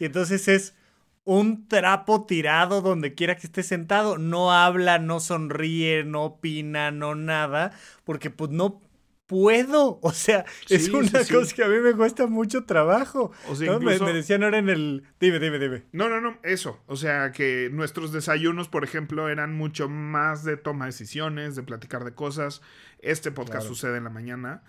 [0.00, 0.74] y entonces es
[1.22, 4.18] un trapo tirado donde quiera que esté sentado.
[4.18, 7.70] No habla, no sonríe, no opina, no nada,
[8.02, 8.80] porque pues no
[9.28, 10.00] puedo.
[10.02, 13.30] O sea, es una cosa que a mí me cuesta mucho trabajo.
[13.48, 15.04] O sea, me, decían ahora en el...
[15.20, 15.84] Dime, dime, dime.
[15.92, 16.82] No, no, no, eso.
[16.86, 21.62] O sea, que nuestros desayunos, por ejemplo, eran mucho más de toma de decisiones, de
[21.62, 22.62] platicar de cosas.
[23.00, 24.62] Este podcast sucede en la mañana.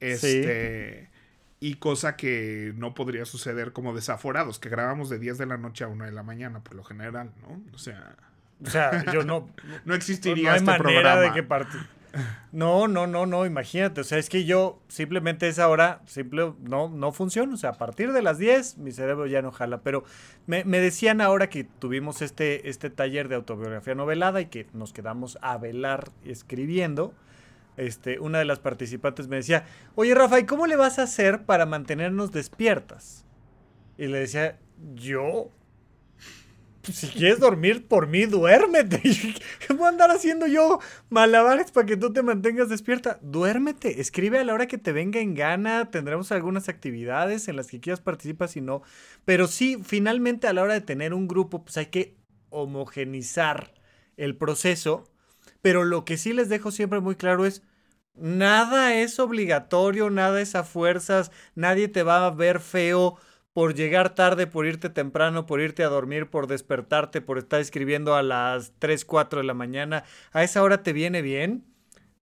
[0.00, 1.10] Este
[1.60, 5.84] y cosa que no podría suceder como desaforados, que grabamos de 10 de la noche
[5.84, 7.62] a 1 de la mañana, por lo general, ¿no?
[7.72, 8.16] O sea...
[8.62, 9.48] O sea, yo no...
[9.86, 11.42] no existiría no, este manera de que.
[12.52, 14.00] No, no, no, no, imagínate.
[14.00, 17.54] O sea, es que yo simplemente esa hora simple, no, no funciona.
[17.54, 19.78] O sea, a partir de las 10 mi cerebro ya no jala.
[19.82, 20.04] Pero
[20.46, 25.38] me, decían ahora que tuvimos este, este taller de autobiografía novelada y que nos quedamos
[25.42, 27.12] a velar escribiendo
[27.76, 29.64] este, una de las participantes me decía,
[29.96, 33.24] oye Rafa, ¿y cómo le vas a hacer para mantenernos despiertas?
[33.98, 34.58] Y le decía,
[34.94, 35.50] ¿yo?
[36.84, 39.00] Pues, si quieres dormir por mí, duérmete.
[39.66, 43.18] ¿Qué voy a andar haciendo yo malabares para que tú te mantengas despierta?
[43.22, 45.90] Duérmete, escribe a la hora que te venga en gana.
[45.90, 48.82] Tendremos algunas actividades en las que quieras participar, si no.
[49.24, 52.16] Pero sí, finalmente a la hora de tener un grupo, pues hay que
[52.50, 53.74] homogenizar
[54.16, 55.04] el proceso.
[55.62, 57.62] Pero lo que sí les dejo siempre muy claro es,
[58.14, 63.16] nada es obligatorio, nada es a fuerzas, nadie te va a ver feo
[63.54, 68.16] por llegar tarde, por irte temprano, por irte a dormir, por despertarte, por estar escribiendo
[68.16, 71.64] a las 3, 4 de la mañana, a esa hora te viene bien,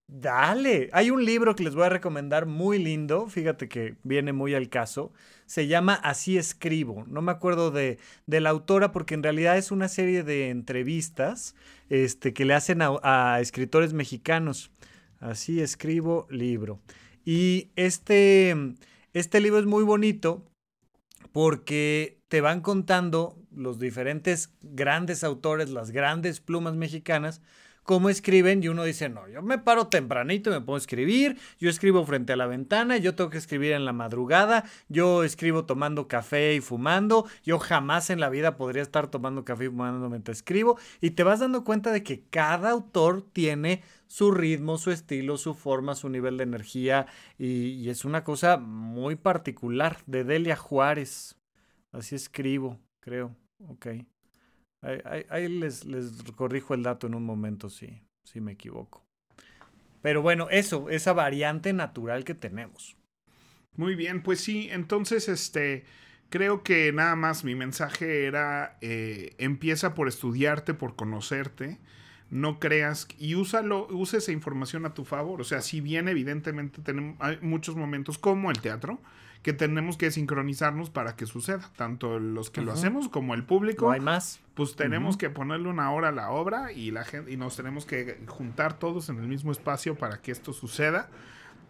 [0.07, 0.91] dale.
[0.93, 4.69] Hay un libro que les voy a recomendar muy lindo, fíjate que viene muy al
[4.69, 5.11] caso,
[5.47, 9.87] se llama Así escribo, no me acuerdo de, la autora porque en realidad es una
[9.87, 11.55] serie de entrevistas
[11.89, 14.71] este, que le hacen a escritores mexicanos.
[15.19, 16.79] Así escribo libro.
[17.25, 18.55] Y este,
[19.13, 20.45] este libro es muy bonito
[21.33, 27.41] porque te van contando los diferentes grandes autores, las grandes plumas mexicanas,
[27.83, 32.05] cómo escriben y uno dice, no, yo me paro tempranito me puedo escribir, yo escribo
[32.05, 36.55] frente a la ventana, yo tengo que escribir en la madrugada, yo escribo tomando café
[36.55, 40.77] y fumando, yo jamás en la vida podría estar tomando café y fumando mientras escribo
[41.01, 45.55] y te vas dando cuenta de que cada autor tiene su ritmo, su estilo, su
[45.55, 47.07] forma, su nivel de energía
[47.39, 51.35] y, es una cosa muy particular de Delia Juárez.
[51.91, 53.35] Así escribo, creo.
[53.69, 53.87] Ok.
[54.83, 59.03] Ahí, les, les, corrijo el dato en un momento si, si me equivoco.
[60.03, 62.95] Pero bueno, eso, esa variante natural que tenemos.
[63.75, 65.85] Muy bien, pues sí, entonces este
[66.29, 71.79] creo que nada más mi mensaje era eh, empieza por estudiarte, por conocerte
[72.33, 75.39] no creas y úsalo, usa esa información a tu favor.
[75.39, 78.99] O sea, si bien evidentemente tenemos, hay muchos momentos como el teatro
[79.43, 83.85] que tenemos que sincronizarnos para que suceda, tanto los que lo hacemos como el público.
[83.85, 84.39] No hay más.
[84.55, 87.85] Pues tenemos que ponerle una hora a la obra y la gente y nos tenemos
[87.85, 91.09] que juntar todos en el mismo espacio para que esto suceda.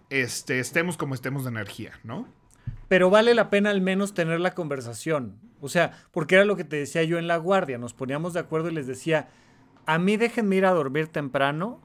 [0.10, 2.26] Este, estemos como estemos de energía, ¿no?
[2.88, 5.40] Pero vale la pena al menos tener la conversación.
[5.60, 8.40] O sea, porque era lo que te decía yo en la guardia, nos poníamos de
[8.40, 9.30] acuerdo y les decía,
[9.86, 11.82] a mí déjenme ir a dormir temprano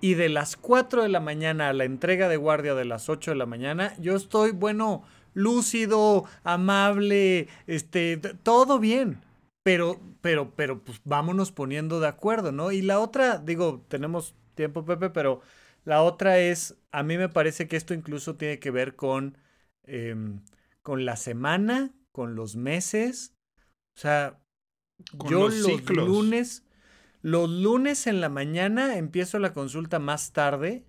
[0.00, 3.30] y de las 4 de la mañana a la entrega de guardia de las 8
[3.30, 9.20] de la mañana, yo estoy, bueno, lúcido, amable, este, todo bien.
[9.62, 12.72] Pero, pero, pero, pues vámonos poniendo de acuerdo, ¿no?
[12.72, 15.40] Y la otra, digo, tenemos tiempo, Pepe, pero
[15.84, 19.38] la otra es, a mí me parece que esto incluso tiene que ver con,
[19.84, 20.40] em,
[20.82, 23.34] con la semana, con los meses.
[23.96, 24.40] O sea,
[25.28, 26.61] yo los lunes
[27.22, 30.84] los lunes en la mañana empiezo la consulta más tarde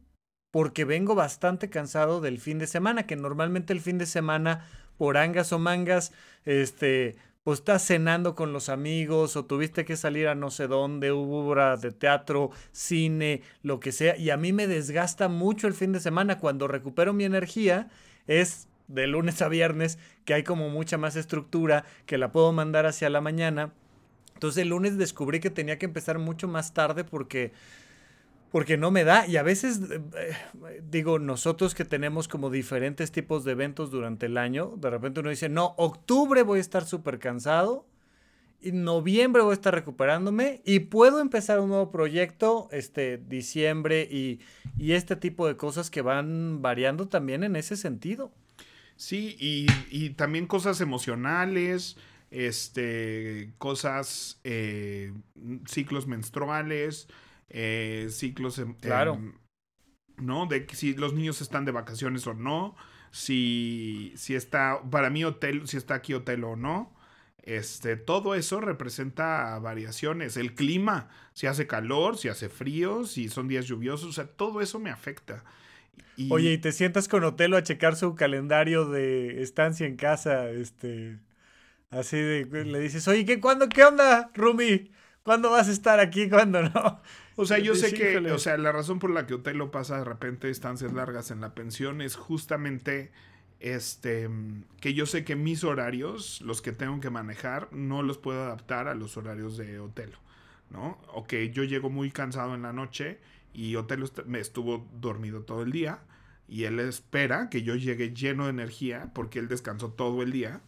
[0.51, 4.67] porque vengo bastante cansado del fin de semana, que normalmente el fin de semana,
[4.97, 6.11] por angas o mangas,
[6.45, 11.11] este, pues estás cenando con los amigos o tuviste que salir a no sé dónde,
[11.11, 15.91] hubo de teatro, cine, lo que sea, y a mí me desgasta mucho el fin
[15.91, 16.39] de semana.
[16.39, 17.89] Cuando recupero mi energía
[18.27, 22.85] es de lunes a viernes, que hay como mucha más estructura, que la puedo mandar
[22.85, 23.73] hacia la mañana
[24.43, 27.53] entonces el lunes descubrí que tenía que empezar mucho más tarde porque,
[28.51, 29.25] porque no me da.
[29.25, 34.25] Y a veces, eh, eh, digo, nosotros que tenemos como diferentes tipos de eventos durante
[34.25, 37.87] el año, de repente uno dice, no, octubre voy a estar súper cansado.
[38.59, 44.41] Y noviembre voy a estar recuperándome y puedo empezar un nuevo proyecto, este, diciembre y,
[44.77, 48.33] y este tipo de cosas que van variando también en ese sentido.
[48.97, 51.95] Sí, y, y también cosas emocionales,
[52.33, 55.13] este, cosas, eh,
[55.67, 57.07] ciclos menstruales,
[57.49, 59.21] eh, ciclos, claro.
[60.17, 60.47] ¿no?
[60.47, 62.75] De si los niños están de vacaciones o no,
[63.11, 66.93] si, si está, para mí hotel, si está aquí hotel o no.
[67.43, 70.37] Este, todo eso representa variaciones.
[70.37, 74.61] El clima, si hace calor, si hace frío, si son días lluviosos, o sea, todo
[74.61, 75.43] eso me afecta.
[76.29, 81.19] Oye, y te sientas con Otelo a checar su calendario de estancia en casa, este.
[81.93, 84.91] Así de, le dices, oye, ¿qué, cuándo, qué onda, Rumi?
[85.23, 86.27] ¿Cuándo vas a estar aquí?
[86.29, 87.01] ¿Cuándo no?
[87.35, 90.03] O sea, yo sé que, o sea, la razón por la que Otelo pasa de
[90.03, 93.11] repente estancias largas en la pensión es justamente
[93.59, 94.29] este
[94.81, 98.87] que yo sé que mis horarios, los que tengo que manejar, no los puedo adaptar
[98.87, 100.17] a los horarios de Otelo,
[100.69, 100.99] ¿no?
[101.13, 103.19] O que yo llego muy cansado en la noche
[103.53, 106.01] y Otelo me estuvo dormido todo el día
[106.47, 110.61] y él espera que yo llegue lleno de energía porque él descansó todo el día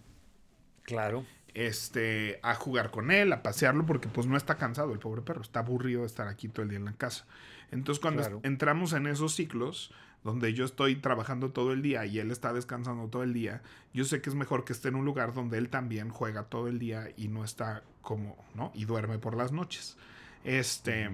[0.86, 1.26] Claro.
[1.54, 5.42] este, a jugar con él, a pasearlo, porque pues no está cansado el pobre perro,
[5.42, 7.26] está aburrido de estar aquí todo el día en la casa.
[7.72, 9.92] Entonces cuando entramos en esos ciclos,
[10.24, 13.62] donde yo estoy trabajando todo el día y él está descansando todo el día,
[13.94, 16.68] yo sé que es mejor que esté en un lugar donde él también juega todo
[16.68, 18.72] el día y no está como, ¿no?
[18.74, 19.98] Y duerme por las noches.
[20.44, 21.10] Este,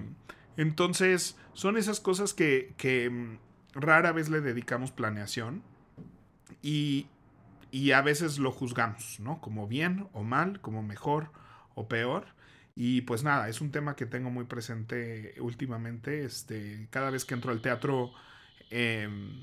[0.56, 3.38] entonces, son esas cosas que, que mm,
[3.74, 5.62] rara vez le dedicamos planeación
[6.62, 7.06] y,
[7.72, 9.40] y a veces lo juzgamos, ¿no?
[9.40, 11.30] Como bien o mal, como mejor
[11.74, 12.26] o peor.
[12.76, 16.22] Y pues nada, es un tema que tengo muy presente últimamente.
[16.24, 18.12] Este, cada vez que entro al teatro,
[18.70, 19.42] em,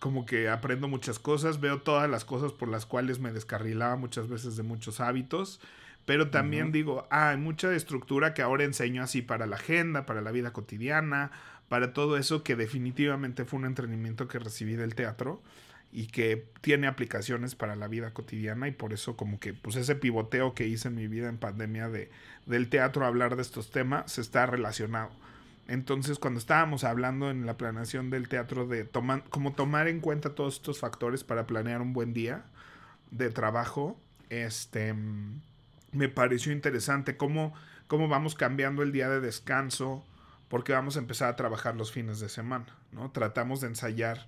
[0.00, 4.26] como que aprendo muchas cosas, veo todas las cosas por las cuales me descarrilaba muchas
[4.26, 5.60] veces de muchos hábitos.
[6.06, 10.22] Pero también digo, ah, hay mucha estructura que ahora enseño así para la agenda, para
[10.22, 11.30] la vida cotidiana,
[11.68, 15.42] para todo eso que definitivamente fue un entrenamiento que recibí del teatro
[15.96, 19.94] y que tiene aplicaciones para la vida cotidiana y por eso como que pues ese
[19.94, 22.10] pivoteo que hice en mi vida en pandemia de
[22.44, 25.10] del teatro hablar de estos temas está relacionado.
[25.68, 30.34] Entonces, cuando estábamos hablando en la planeación del teatro de tomar como tomar en cuenta
[30.34, 32.44] todos estos factores para planear un buen día
[33.10, 34.94] de trabajo, este
[35.92, 37.54] me pareció interesante cómo
[37.86, 40.04] cómo vamos cambiando el día de descanso
[40.50, 43.10] porque vamos a empezar a trabajar los fines de semana, ¿no?
[43.12, 44.26] Tratamos de ensayar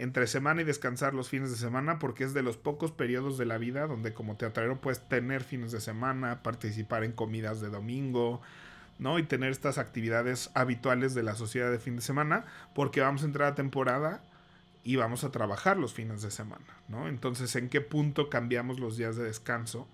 [0.00, 3.44] entre semana y descansar los fines de semana porque es de los pocos periodos de
[3.44, 8.40] la vida donde como teatrero puedes tener fines de semana, participar en comidas de domingo,
[8.98, 9.18] ¿no?
[9.18, 13.26] Y tener estas actividades habituales de la sociedad de fin de semana porque vamos a
[13.26, 14.22] entrar a temporada
[14.84, 17.06] y vamos a trabajar los fines de semana, ¿no?
[17.06, 19.86] Entonces, ¿en qué punto cambiamos los días de descanso?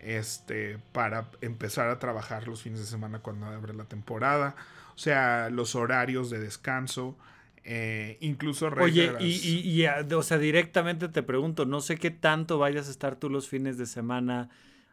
[0.00, 4.56] Este, para empezar a trabajar los fines de semana cuando abre la temporada,
[4.96, 7.16] o sea, los horarios de descanso,
[7.64, 12.88] eh, incluso Oye, y, y, o sea, directamente te pregunto, no sé qué tanto vayas
[12.88, 14.48] a estar tú los fines de semana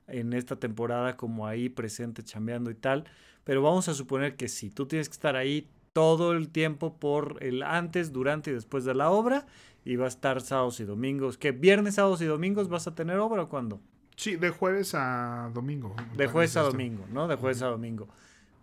[0.08, 3.06] en esta temporada como ahí presente chambeando y tal,
[3.43, 7.38] pero vamos a suponer que sí, tú tienes que estar ahí todo el tiempo por
[7.41, 9.45] el antes, durante y después de la obra
[9.86, 11.38] y va a estar sábados y domingos.
[11.38, 11.51] ¿Qué?
[11.51, 13.80] ¿Viernes, sábados y domingos vas a tener obra o cuándo?
[14.17, 15.95] Sí, de jueves a domingo.
[16.17, 17.28] De jueves a domingo, ¿no?
[17.28, 18.08] De jueves a domingo.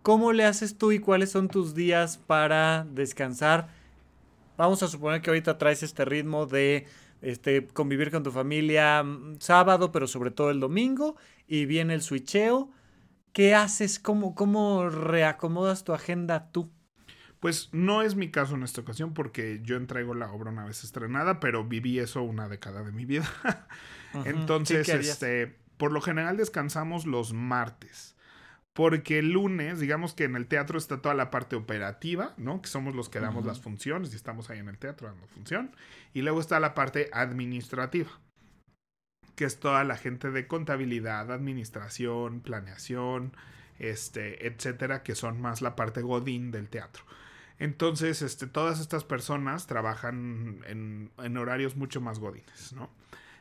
[0.03, 3.69] ¿Cómo le haces tú y cuáles son tus días para descansar?
[4.57, 6.87] Vamos a suponer que ahorita traes este ritmo de
[7.21, 12.03] este, convivir con tu familia mm, sábado, pero sobre todo el domingo, y viene el
[12.03, 12.71] switcheo.
[13.33, 13.99] ¿Qué haces?
[13.99, 16.71] ¿Cómo, cómo reacomodas tu agenda tú?
[17.41, 20.85] Pues no es mi caso en esta ocasión porque yo entrego la obra una vez
[20.85, 23.29] estrenada, pero viví eso una década de mi vida.
[24.25, 28.15] Entonces, este, por lo general descansamos los martes.
[28.75, 32.63] Porque el lunes, digamos que en el teatro está toda la parte operativa, ¿no?
[32.63, 35.75] Que somos los que damos las funciones y estamos ahí en el teatro dando función.
[36.15, 38.11] Y luego está la parte administrativa,
[39.35, 43.37] que es toda la gente de contabilidad, administración, planeación,
[43.79, 47.05] este, etcétera, que son más la parte godín del teatro.
[47.59, 52.91] Entonces, este, todas estas personas trabajan en, en horarios mucho más godines, ¿no?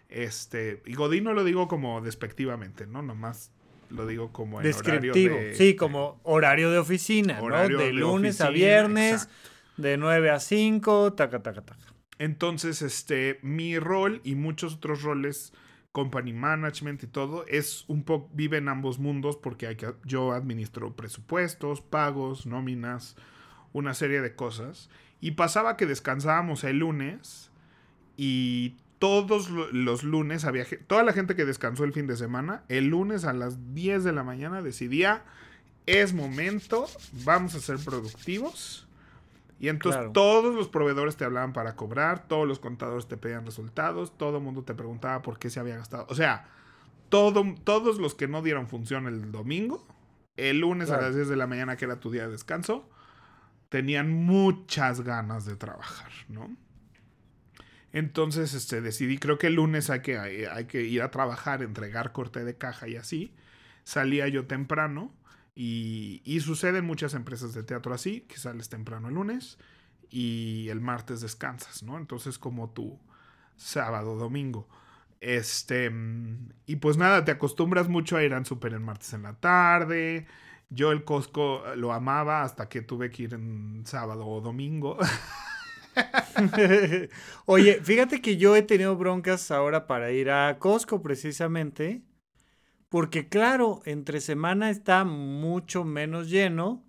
[0.09, 3.01] Este, y godín no lo digo como despectivamente, ¿no?
[3.01, 3.51] Nomás
[3.91, 7.67] lo digo como en Descriptivo, horario de, sí, como horario de oficina, ¿no?
[7.67, 9.29] De, lunes a viernes,
[9.77, 11.93] de 9 a 5, taca, taca, taca.
[12.17, 15.53] Entonces, este, mi rol y muchos otros roles,
[15.91, 20.31] company management y todo, es un poco, vive en ambos mundos porque hay que, yo
[20.31, 23.15] administro presupuestos, pagos, nóminas,
[23.73, 24.89] una serie de cosas.
[25.19, 27.51] Y pasaba que descansábamos el lunes
[28.17, 32.89] y todos los lunes había toda la gente que descansó el fin de semana, el
[32.89, 35.23] lunes a las 10 de la mañana decidía,
[35.87, 36.85] es momento,
[37.25, 38.87] vamos a ser productivos.
[39.59, 44.15] Y entonces todos los proveedores te hablaban para cobrar, todos los contadores te pedían resultados,
[44.19, 46.05] todo el mundo te preguntaba por qué se había gastado.
[46.07, 46.47] O sea,
[47.09, 49.83] todo, todos los que no dieron función el domingo,
[50.37, 52.87] el lunes a las 10 de la mañana, que era tu día de descanso,
[53.69, 56.55] tenían muchas ganas de trabajar, ¿no?
[57.93, 62.11] Entonces, este, decidí, creo que el lunes hay que, hay, que ir a trabajar, entregar
[62.11, 63.33] corte de caja y así.
[63.83, 65.13] Salía yo temprano
[65.55, 69.57] y, y sucede en muchas empresas de teatro así, que sales temprano el lunes
[70.09, 71.97] y el martes descansas, ¿no?
[71.97, 72.99] Entonces, como tu
[73.55, 74.67] sábado, domingo.
[75.21, 75.91] Este,
[76.65, 80.25] y pues nada, te acostumbras mucho a ir al súper el martes en la tarde.
[80.69, 84.97] Yo el Costco lo amaba hasta que tuve que ir en sábado o domingo.
[87.45, 92.03] Oye, fíjate que yo he tenido broncas ahora para ir a Costco precisamente,
[92.89, 96.85] porque claro, entre semana está mucho menos lleno,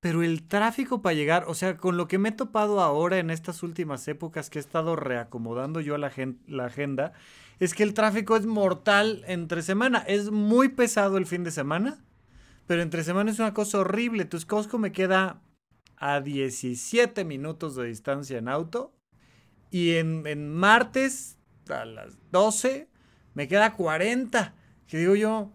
[0.00, 3.30] pero el tráfico para llegar, o sea, con lo que me he topado ahora en
[3.30, 6.12] estas últimas épocas que he estado reacomodando yo la,
[6.46, 7.12] la agenda,
[7.60, 10.00] es que el tráfico es mortal entre semana.
[10.06, 12.04] Es muy pesado el fin de semana,
[12.66, 14.26] pero entre semana es una cosa horrible.
[14.26, 15.42] Tus Costco me queda
[15.96, 18.92] a 17 minutos de distancia en auto.
[19.70, 21.38] Y en, en martes
[21.68, 22.88] a las 12
[23.34, 24.54] me queda 40.
[24.86, 25.52] Que digo yo,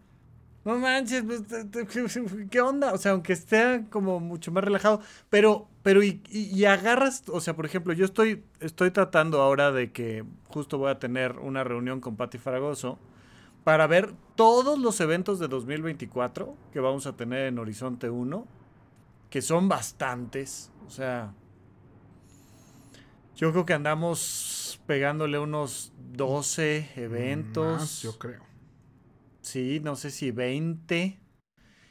[0.63, 1.43] no manches, pues,
[2.51, 2.93] ¿qué onda?
[2.93, 7.55] O sea, aunque esté como mucho más relajado, pero, pero y, y, agarras, o sea,
[7.55, 11.99] por ejemplo, yo estoy, estoy tratando ahora de que justo voy a tener una reunión
[11.99, 12.99] con Patti Fragoso
[13.63, 18.47] para ver todos los eventos de 2024 que vamos a tener en Horizonte 1,
[19.31, 21.33] que son bastantes, o sea,
[23.35, 27.79] yo creo que andamos pegándole unos 12 eventos.
[27.79, 28.43] Más, yo creo.
[29.41, 31.19] Sí, no sé si 20.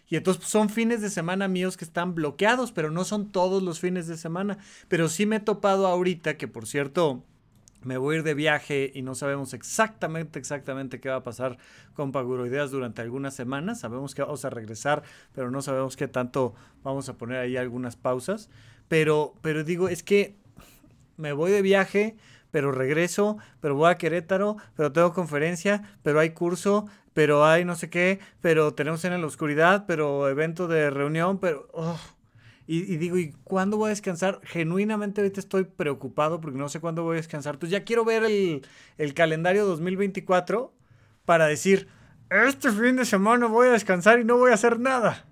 [0.07, 3.80] Y entonces son fines de semana míos que están bloqueados, pero no son todos los
[3.80, 4.59] fines de semana.
[4.88, 7.24] Pero sí me he topado ahorita, que por cierto,
[7.83, 11.59] me voy a ir de viaje y no sabemos exactamente, exactamente qué va a pasar
[11.95, 13.81] con Paguroideas durante algunas semanas.
[13.81, 15.03] Sabemos que vamos a regresar,
[15.33, 18.51] pero no sabemos qué tanto vamos a poner ahí algunas pausas.
[18.89, 20.37] Pero, pero digo, es que
[21.16, 22.16] me voy de viaje,
[22.51, 27.76] pero regreso, pero voy a Querétaro, pero tengo conferencia, pero hay curso, pero hay no
[27.76, 31.68] sé qué, pero tenemos en la oscuridad, pero evento de reunión, pero...
[31.72, 31.99] Oh.
[32.73, 34.41] Y, digo, ¿y cuándo voy a descansar?
[34.45, 37.55] Genuinamente ahorita estoy preocupado porque no sé cuándo voy a descansar.
[37.55, 38.64] Entonces ya quiero ver el,
[38.97, 40.73] el calendario 2024
[41.25, 41.89] para decir,
[42.31, 45.27] este fin de semana voy a descansar y no voy a hacer nada.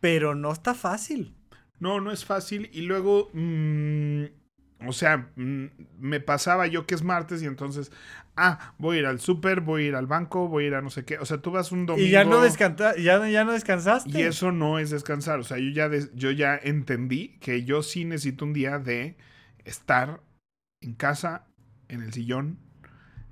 [0.00, 1.36] Pero no está fácil.
[1.78, 2.68] No, no es fácil.
[2.72, 3.30] Y luego...
[3.32, 4.24] Mmm
[4.86, 5.66] o sea, mm,
[5.98, 7.90] me pasaba yo que es martes y entonces,
[8.36, 10.82] ah, voy a ir al súper, voy a ir al banco, voy a ir a
[10.82, 11.18] no sé qué.
[11.18, 12.06] O sea, tú vas un domingo.
[12.06, 14.10] Y ya no, descansa, ya, ya no descansaste.
[14.10, 15.40] Y eso no es descansar.
[15.40, 19.16] O sea, yo ya, yo ya entendí que yo sí necesito un día de
[19.64, 20.20] estar
[20.80, 21.46] en casa,
[21.88, 22.58] en el sillón,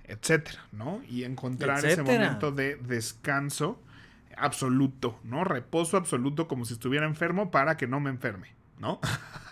[0.05, 1.03] etcétera, ¿no?
[1.09, 3.83] Y encontrar ese momento de descanso
[4.37, 5.45] absoluto, ¿no?
[5.45, 8.55] Reposo absoluto como si estuviera enfermo para que no me enferme.
[8.83, 9.01] ¿no?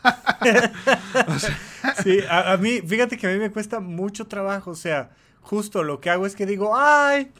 [2.03, 5.11] sí, a, mí, fíjate que a mí me cuesta mucho trabajo, o sea,
[5.43, 7.31] justo lo que hago es que digo, ay,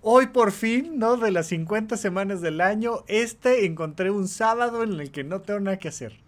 [0.00, 1.16] hoy por fin, ¿no?
[1.16, 5.60] De las 50 semanas del año, este encontré un sábado en el que no tengo
[5.60, 6.18] nada que hacer.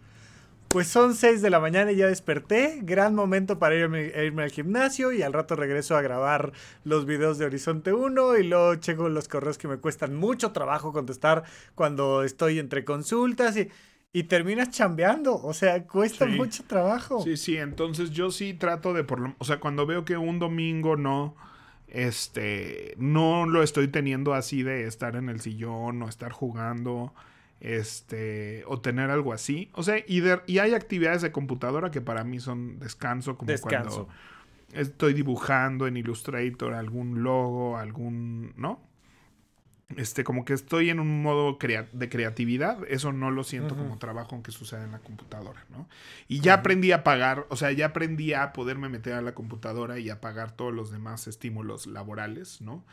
[0.68, 2.78] Pues son 6 de la mañana y ya desperté.
[2.82, 6.52] Gran momento para irme, irme, al gimnasio y al rato regreso a grabar
[6.84, 10.92] los videos de Horizonte 1 y luego checo los correos que me cuestan mucho trabajo
[10.92, 11.42] contestar
[11.74, 13.68] cuando estoy entre consultas y
[14.12, 15.36] y terminas chambeando.
[15.36, 17.22] O sea, cuesta mucho trabajo.
[17.22, 20.38] Sí, sí, entonces yo sí trato de por lo, o sea, cuando veo que un
[20.38, 21.36] domingo no
[21.88, 27.12] este no lo estoy teniendo así de estar en el sillón o estar jugando
[27.60, 29.70] este o tener algo así.
[29.74, 34.08] O sea, y, y hay actividades de computadora que para mí son descanso como cuando
[34.72, 38.80] estoy dibujando en Illustrator algún logo, algún, ¿no?
[39.96, 44.34] Este, como que estoy en un modo de creatividad, eso no lo siento como trabajo
[44.34, 45.88] aunque suceda en la computadora, ¿no?
[46.28, 49.98] Y ya aprendí a pagar, o sea, ya aprendí a poderme meter a la computadora
[49.98, 52.84] y apagar todos los demás estímulos laborales, ¿no?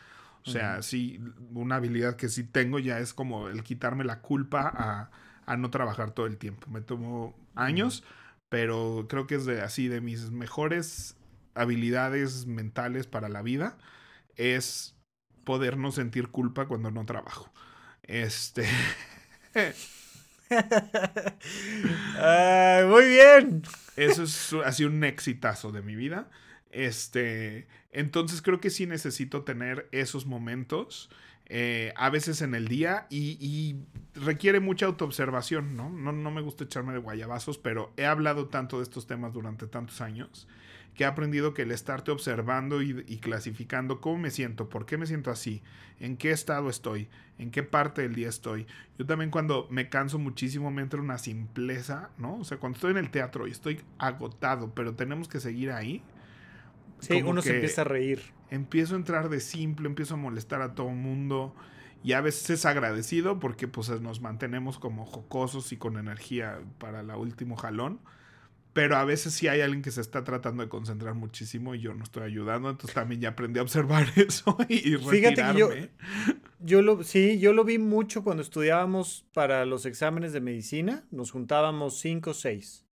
[0.46, 1.20] O sea, sí,
[1.54, 5.12] una habilidad que sí tengo ya es como el quitarme la culpa a,
[5.46, 6.70] a no trabajar todo el tiempo.
[6.72, 8.06] Me tomó años,
[8.48, 11.18] pero creo que es de así de mis mejores
[11.54, 13.78] habilidades mentales para la vida
[14.38, 14.96] es
[15.48, 17.50] poder no sentir culpa cuando no trabajo.
[18.04, 18.68] Este.
[22.86, 23.64] muy bien.
[23.96, 26.30] Eso es así un exitazo de mi vida.
[26.70, 27.66] Este.
[27.94, 31.10] Entonces creo que sí necesito tener esos momentos.
[31.50, 33.86] Eh, a veces en el día y, y,
[34.20, 35.90] requiere mucha autoobservación, ¿no?
[35.90, 36.12] ¿no?
[36.12, 40.02] No me gusta echarme de guayabazos, pero he hablado tanto de estos temas durante tantos
[40.02, 40.48] años
[40.98, 45.06] que he aprendido que el estarte observando y, clasificando cómo me siento, por qué me
[45.06, 45.62] siento así,
[46.00, 48.66] en qué estado estoy, en qué parte del día estoy.
[48.98, 52.38] Yo también cuando me canso muchísimo me entra una simpleza, ¿no?
[52.38, 56.02] O sea, cuando estoy en el teatro y estoy agotado, pero tenemos que seguir ahí.
[57.00, 58.22] Sí, uno se empieza a reír.
[58.50, 61.56] Empiezo a entrar de simple, empiezo a molestar a todo el mundo
[62.04, 67.02] y a veces es agradecido porque pues nos mantenemos como jocosos y con energía para
[67.02, 68.00] el último jalón
[68.78, 71.96] pero a veces sí hay alguien que se está tratando de concentrar muchísimo y yo
[71.96, 75.70] no estoy ayudando, entonces también ya aprendí a observar eso y, Fíjate que yo,
[76.60, 81.32] yo lo, sí, yo lo vi mucho cuando estudiábamos para los exámenes de medicina, nos
[81.32, 82.86] juntábamos cinco o seis.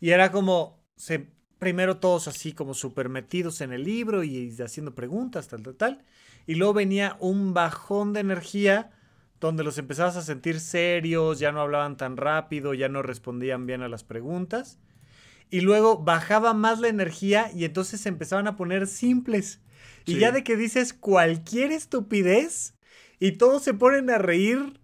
[0.00, 4.94] Y era como, se, primero todos así como súper metidos en el libro y haciendo
[4.94, 6.04] preguntas, tal, tal, tal.
[6.46, 8.90] Y luego venía un bajón de energía
[9.40, 13.82] donde los empezabas a sentir serios, ya no hablaban tan rápido, ya no respondían bien
[13.82, 14.78] a las preguntas.
[15.50, 19.60] y luego bajaba más la energía y entonces se empezaban a poner simples.
[20.04, 22.74] Y ya de que dices cualquier estupidez
[23.18, 24.80] y todos se ponen a reír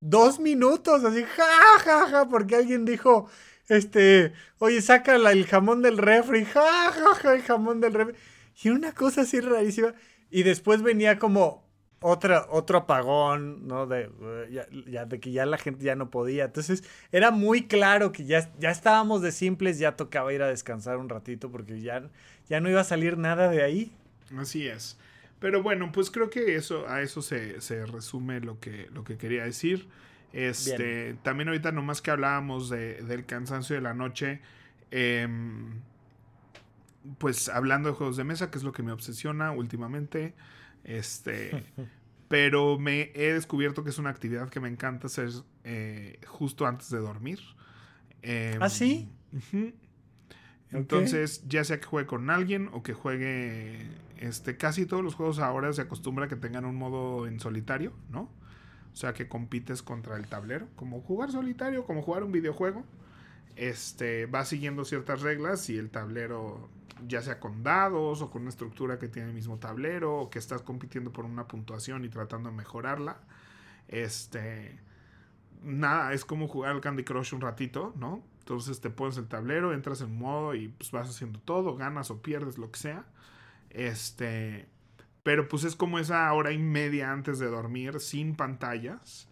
[0.00, 1.44] dos minutos, así, ja,
[1.84, 3.28] ja, ja, porque alguien dijo,
[3.76, 6.92] este, oye, saca el jamón del refri, ja,
[7.34, 8.14] el jamón del refri.
[8.62, 9.94] Y una cosa así rarísima.
[10.30, 11.64] Y después venía como
[12.00, 13.86] otra, otro apagón, ¿no?
[13.86, 16.44] De, uh, ya, ya- de que ya la gente ya no podía.
[16.44, 20.98] Entonces era muy claro que ya, ya estábamos de simples, ya tocaba ir a descansar
[20.98, 22.08] un ratito porque ya,
[22.48, 23.92] ya no iba a salir nada de ahí.
[24.36, 24.96] Así es.
[25.40, 29.16] Pero bueno, pues creo que eso, a eso se, se resume lo que, lo que
[29.16, 29.88] quería decir.
[30.32, 34.40] Este, también ahorita nomás que hablábamos de- del cansancio de la noche,
[34.90, 35.80] em,
[37.18, 40.34] pues hablando de juegos de mesa, que es lo que me obsesiona últimamente,
[40.84, 41.50] este,
[42.28, 45.30] pero me he descubierto que es una actividad que me encanta hacer
[45.64, 47.40] eh, justo antes de dormir.
[48.22, 49.08] Em, ¿Ah, sí?
[50.72, 55.40] Entonces, ya sea que juegue con alguien o que juegue, este, casi todos los juegos
[55.40, 58.30] ahora se acostumbra a que tengan un modo en solitario, ¿no?
[58.92, 62.84] O sea, que compites contra el tablero, como jugar solitario, como jugar un videojuego.
[63.56, 66.68] Este, va siguiendo ciertas reglas y el tablero,
[67.06, 70.38] ya sea con dados o con una estructura que tiene el mismo tablero, o que
[70.38, 73.18] estás compitiendo por una puntuación y tratando de mejorarla.
[73.88, 74.78] Este,
[75.62, 78.22] nada, es como jugar al Candy Crush un ratito, ¿no?
[78.40, 82.20] Entonces te pones el tablero, entras en modo y pues vas haciendo todo, ganas o
[82.22, 83.04] pierdes, lo que sea.
[83.70, 84.66] Este,
[85.22, 89.28] pero pues es como esa hora y media antes de dormir, sin pantallas.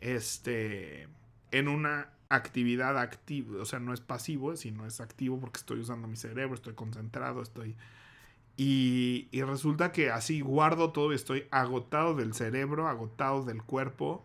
[0.00, 1.08] Este,
[1.50, 6.08] en una actividad activa, o sea, no es pasivo, sino es activo porque estoy usando
[6.08, 7.76] mi cerebro, estoy concentrado, estoy...
[8.56, 14.22] Y, y resulta que así guardo todo y estoy agotado del cerebro, agotado del cuerpo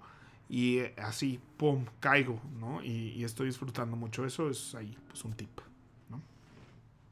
[0.50, 2.84] y así, pum, caigo, ¿no?
[2.84, 5.62] Y, y estoy disfrutando mucho eso, es ahí, pues un tip.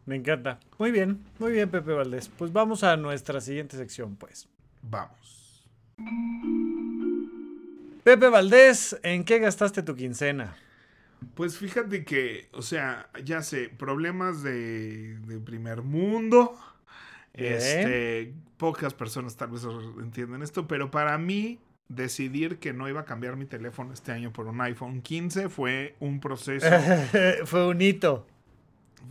[0.05, 0.59] Me encanta.
[0.77, 2.29] Muy bien, muy bien, Pepe Valdés.
[2.37, 4.47] Pues vamos a nuestra siguiente sección, pues.
[4.81, 5.65] Vamos.
[8.03, 10.57] Pepe Valdés, ¿en qué gastaste tu quincena?
[11.35, 16.57] Pues fíjate que, o sea, ya sé, problemas de, de primer mundo.
[17.33, 17.53] Bien.
[17.53, 19.65] Este, pocas personas tal vez
[19.99, 24.31] entienden esto, pero para mí decidir que no iba a cambiar mi teléfono este año
[24.31, 26.67] por un iPhone 15 fue un proceso
[27.45, 28.27] Fue un hito.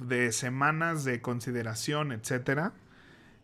[0.01, 2.73] De semanas de consideración, etcétera.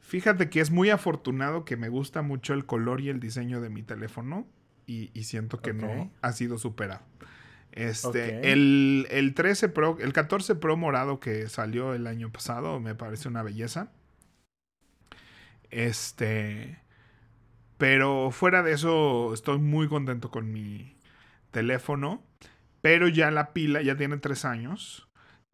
[0.00, 3.68] Fíjate que es muy afortunado que me gusta mucho el color y el diseño de
[3.68, 4.46] mi teléfono
[4.86, 7.02] y, y siento que no ha sido superado.
[7.72, 12.94] Este, el, el 13 Pro, el 14 Pro morado que salió el año pasado me
[12.94, 13.92] parece una belleza.
[15.70, 16.80] Este,
[17.76, 20.96] pero fuera de eso estoy muy contento con mi
[21.50, 22.22] teléfono,
[22.80, 25.07] pero ya la pila ya tiene tres años.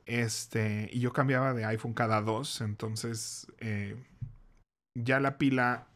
[0.07, 3.97] Este, y yo cambiaba de iPhone cada dos, entonces eh,
[4.99, 5.87] ya la pila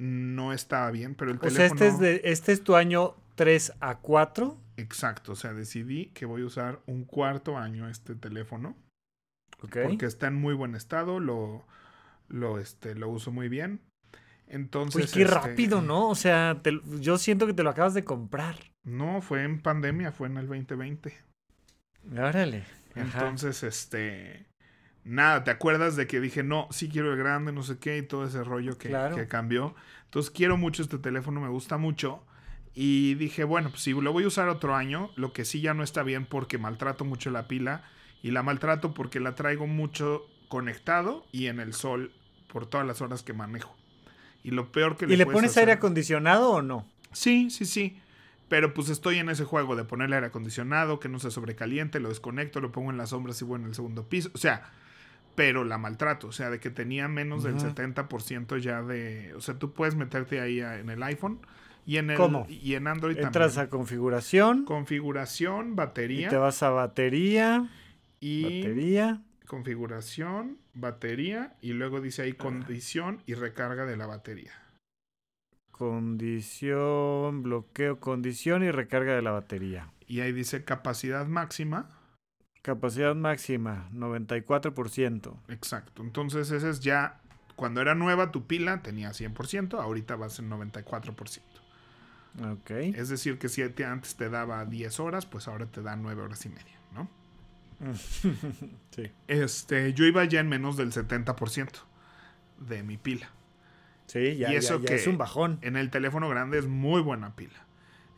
[0.00, 3.74] no estaba bien, pero el O sea, este es, de, este es tu año 3
[3.80, 4.58] a 4.
[4.76, 8.76] Exacto, o sea, decidí que voy a usar un cuarto año este teléfono,
[9.62, 9.76] Ok.
[9.84, 11.66] porque está en muy buen estado, lo,
[12.28, 13.80] lo, este, lo uso muy bien.
[14.46, 15.06] Entonces...
[15.06, 16.08] Uy, qué este, rápido, ¿no?
[16.08, 18.56] O sea, te- yo siento que te lo acabas de comprar.
[18.84, 21.14] No, fue en pandemia, fue en el 2020.
[22.18, 22.64] Órale.
[22.96, 23.20] Ajá.
[23.20, 24.46] Entonces, este.
[25.04, 28.02] Nada, ¿te acuerdas de que dije, no, sí quiero el grande, no sé qué, y
[28.02, 29.16] todo ese rollo que, Claro.
[29.16, 29.74] que cambió?
[30.06, 32.24] Entonces, quiero mucho este teléfono, me gusta mucho.
[32.74, 35.74] Y dije, bueno, pues si lo voy a usar otro año, lo que sí ya
[35.74, 37.84] no está bien porque maltrato mucho la pila.
[38.22, 42.12] Y la maltrato porque la traigo mucho conectado y en el sol
[42.48, 43.76] por todas las horas que manejo.
[44.42, 46.86] Y lo peor que ¿Y le pones hacer- aire acondicionado o no?
[47.12, 48.00] Sí, sí, sí.
[48.54, 52.08] Pero pues estoy en ese juego de ponerle aire acondicionado, que no se sobrecaliente, lo
[52.08, 54.30] desconecto, lo pongo en la sombra si voy en el segundo piso.
[54.32, 54.70] O sea,
[55.34, 56.28] pero la maltrato.
[56.28, 57.66] O sea, de que tenía menos del Ujú.
[57.66, 59.34] 70% ya de.
[59.34, 61.40] O sea, tú puedes meterte ahí a- en el iPhone
[61.84, 62.46] y en el ¿Cómo?
[62.48, 63.66] y en Android Entras también.
[63.66, 67.68] a configuración Configuración, y batería te vas a batería,
[68.20, 69.20] y batería.
[69.48, 72.24] configuración, batería y luego dice Ah.
[72.26, 74.52] ahí condición y recarga de la batería.
[75.76, 79.90] Condición, bloqueo, condición y recarga de la batería.
[80.06, 81.88] Y ahí dice capacidad máxima.
[82.62, 85.34] Capacidad máxima, 94%.
[85.48, 86.02] Exacto.
[86.02, 87.20] Entonces, ese es ya.
[87.56, 91.42] Cuando era nueva tu pila tenía 100%, ahorita vas en 94%.
[92.52, 92.70] Ok.
[92.70, 96.22] Es decir, que si te- antes te daba 10 horas, pues ahora te da 9
[96.22, 97.08] horas y media, ¿no?
[98.90, 99.10] sí.
[99.26, 101.68] Este, yo iba ya en menos del 70%
[102.58, 103.28] de mi pila.
[104.06, 105.58] Sí, ya, Y eso ya que- es un bajón.
[105.62, 107.66] En el teléfono grande es muy buena pila.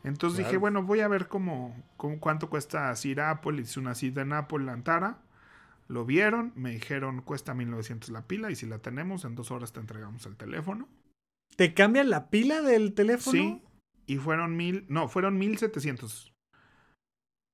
[0.03, 3.61] Entonces dije, bueno, voy a ver cómo, cómo- cuánto cuesta ir a Apple.
[3.61, 5.19] Hice una cita en Apple, Antara.
[5.89, 9.71] Lo vieron, me dijeron cuesta 1900 la pila y si la tenemos en dos horas
[9.73, 10.87] te entregamos el teléfono.
[11.55, 13.31] ¿Te cambian la pila del teléfono?
[13.37, 13.61] Sí,
[14.05, 16.33] y fueron mil, no, fueron 1700.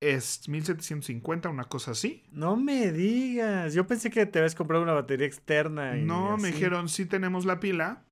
[0.01, 2.23] Es 1750, una cosa así.
[2.31, 3.73] No me digas.
[3.73, 5.97] Yo pensé que te habías comprado una batería externa.
[5.97, 8.03] Y no, me dijeron, sí tenemos la pila.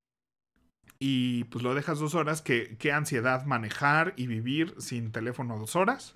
[1.03, 2.43] Y pues lo dejas dos horas.
[2.43, 6.13] Qué, qué ansiedad manejar y vivir sin teléfono dos horas.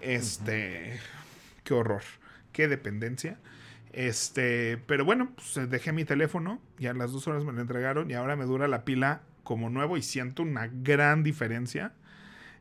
[0.00, 0.98] Este.
[1.62, 2.00] Qué horror.
[2.50, 3.36] Qué dependencia.
[3.92, 4.78] Este.
[4.86, 6.58] Pero bueno, pues dejé mi teléfono.
[6.78, 8.10] Y a las dos horas me lo entregaron.
[8.10, 9.98] Y ahora me dura la pila como nuevo.
[9.98, 11.92] Y siento una gran diferencia.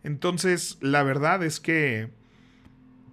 [0.03, 2.09] Entonces, la verdad es que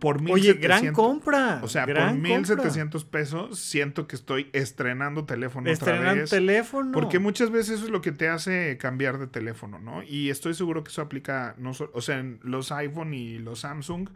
[0.01, 1.61] por 1700, Oye, gran compra.
[1.63, 6.31] O sea, por 1700 pesos siento que estoy estrenando teléfono otra Estrenan vez.
[6.31, 6.91] teléfono.
[6.93, 10.03] Porque muchas veces eso es lo que te hace cambiar de teléfono, ¿no?
[10.03, 13.61] Y estoy seguro que eso aplica, no so- o sea, en los iPhone y los
[13.61, 14.09] Samsung,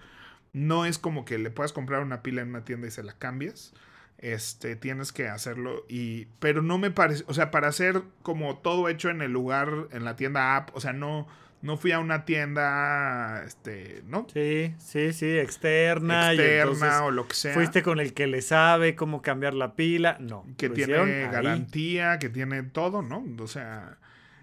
[0.52, 3.12] no es como que le puedas comprar una pila en una tienda y se la
[3.12, 3.74] cambias.
[4.18, 6.26] Este, tienes que hacerlo y...
[6.38, 10.04] Pero no me parece, o sea, para hacer como todo hecho en el lugar, en
[10.04, 11.26] la tienda app, o sea, no,
[11.64, 14.26] no fui a una tienda, este, ¿no?
[14.30, 16.34] Sí, sí, sí, externa.
[16.34, 17.54] Externa o lo que sea.
[17.54, 20.18] Fuiste con el que le sabe cómo cambiar la pila.
[20.20, 20.46] No.
[20.58, 21.32] que tiene ahí.
[21.32, 23.24] garantía, que tiene todo, ¿no?
[23.42, 23.96] O sea,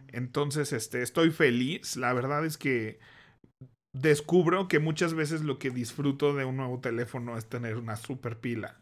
[0.07, 1.95] entonces, este, estoy feliz.
[1.95, 2.97] La verdad es que
[3.93, 8.39] descubro que muchas veces lo que disfruto de un nuevo teléfono es tener una super
[8.39, 8.80] pila.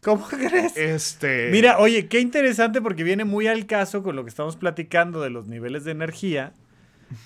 [0.00, 0.76] ¿Cómo crees?
[0.76, 1.48] Este.
[1.50, 5.30] Mira, oye, qué interesante porque viene muy al caso con lo que estamos platicando de
[5.30, 6.52] los niveles de energía.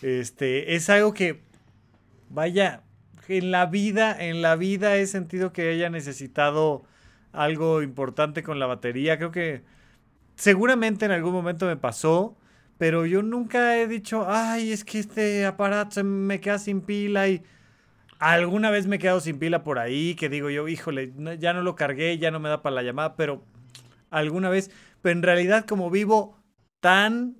[0.02, 1.42] Este, es algo que,
[2.28, 2.82] vaya,
[3.28, 6.84] en la vida, en la vida he sentido que haya necesitado
[7.32, 9.18] algo importante con la batería.
[9.18, 9.62] Creo que
[10.36, 12.36] seguramente en algún momento me pasó,
[12.78, 17.42] pero yo nunca he dicho, ay, es que este aparato me queda sin pila y
[18.18, 21.62] alguna vez me he quedado sin pila por ahí, que digo yo, híjole, ya no
[21.62, 23.44] lo cargué, ya no me da para la llamada, pero
[24.10, 24.70] alguna vez,
[25.02, 26.38] pero en realidad como vivo
[26.80, 27.36] tan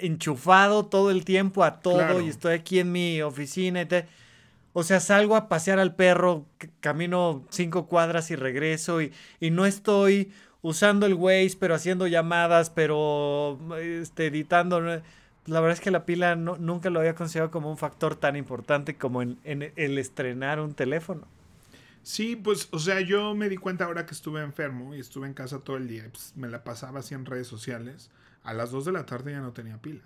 [0.00, 2.20] enchufado todo el tiempo a todo Claro.
[2.20, 4.06] y estoy aquí en mi oficina y te...
[4.72, 6.44] O sea, salgo a pasear al perro,
[6.80, 10.30] camino cinco cuadras y regreso y, y no estoy
[10.60, 14.80] usando el Waze, pero haciendo llamadas, pero este, editando.
[14.80, 18.36] La verdad es que la pila no- nunca lo había considerado como un factor tan
[18.36, 21.22] importante como en, en el estrenar un teléfono.
[22.02, 25.32] Sí, pues, o sea, yo me di cuenta ahora que estuve enfermo y estuve en
[25.34, 26.04] casa todo el día.
[26.12, 28.10] pues, me la pasaba así en redes sociales.
[28.46, 30.02] A las 2 de la tarde ya no tenía pila.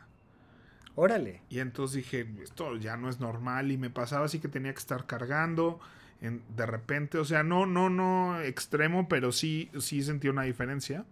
[0.95, 1.43] Órale.
[1.49, 4.79] Y entonces dije, esto ya no es normal y me pasaba así que tenía que
[4.81, 5.81] estar cargando
[6.21, 11.07] en- de repente, o sea, no, no, no extremo, pero sí, sí sentí una diferencia.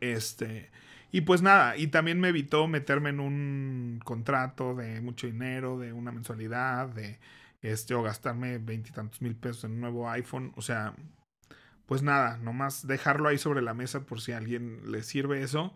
[0.00, 0.70] Este,
[1.12, 5.92] y pues nada, y también me evitó meterme en un contrato de mucho dinero, de
[5.92, 7.18] una mensualidad, de
[7.62, 10.94] este, o gastarme veintitantos mil pesos en un nuevo iPhone, o sea,
[11.86, 15.74] pues nada, nomás dejarlo ahí sobre la mesa por si a alguien le sirve eso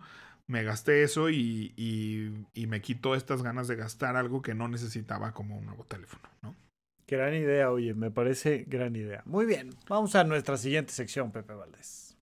[0.51, 5.33] me gasté eso y, y- me quitó estas ganas de gastar algo que no necesitaba
[5.33, 6.55] como un nuevo teléfono, ¿no?
[7.09, 9.23] Gran idea, oye, me parece gran idea.
[9.25, 12.17] Muy bien, vamos a nuestra siguiente sección, Pepe Valdés.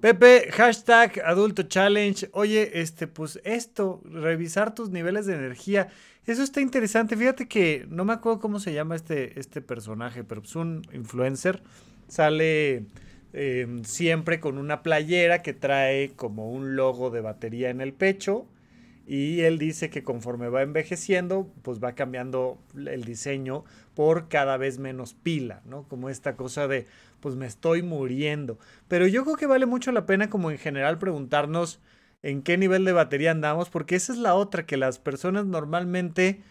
[0.00, 2.28] Pepe, hashtag adulto challenge.
[2.32, 5.88] Oye, este, pues esto, revisar tus niveles de energía.
[6.26, 7.16] Eso está interesante.
[7.16, 11.62] Fíjate que no me acuerdo cómo se llama este, este personaje, pero es un influencer.
[12.08, 12.86] Sale
[13.32, 18.46] eh, siempre con una playera que trae como un logo de batería en el pecho.
[19.06, 23.64] Y él dice que conforme va envejeciendo, pues va cambiando el diseño
[23.94, 25.82] por cada vez menos pila, ¿no?
[25.88, 26.86] Como esta cosa de,
[27.18, 28.58] pues me estoy muriendo.
[28.86, 31.80] Pero yo creo que vale mucho la pena como en general preguntarnos
[32.22, 36.42] en qué nivel de batería andamos, porque esa es la otra, que las personas normalmente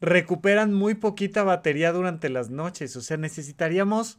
[0.00, 2.96] recuperan muy poquita batería durante las noches.
[2.96, 4.18] O sea, necesitaríamos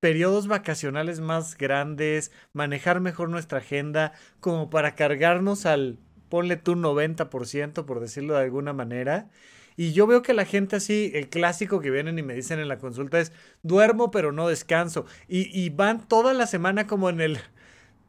[0.00, 7.84] periodos vacacionales más grandes, manejar mejor nuestra agenda, como para cargarnos al, ponle tú 90%,
[7.84, 9.28] por decirlo de alguna manera.
[9.76, 12.68] Y yo veo que la gente así, el clásico que vienen y me dicen en
[12.68, 13.32] la consulta es,
[13.62, 15.06] duermo pero no descanso.
[15.28, 17.38] Y, y van toda la semana como en el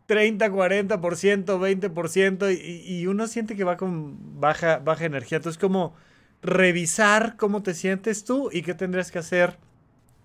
[0.07, 5.37] 30, 40%, 20%, y, y uno siente que va con baja, baja energía.
[5.37, 5.95] Entonces, como
[6.41, 9.57] revisar cómo te sientes tú y qué tendrías que hacer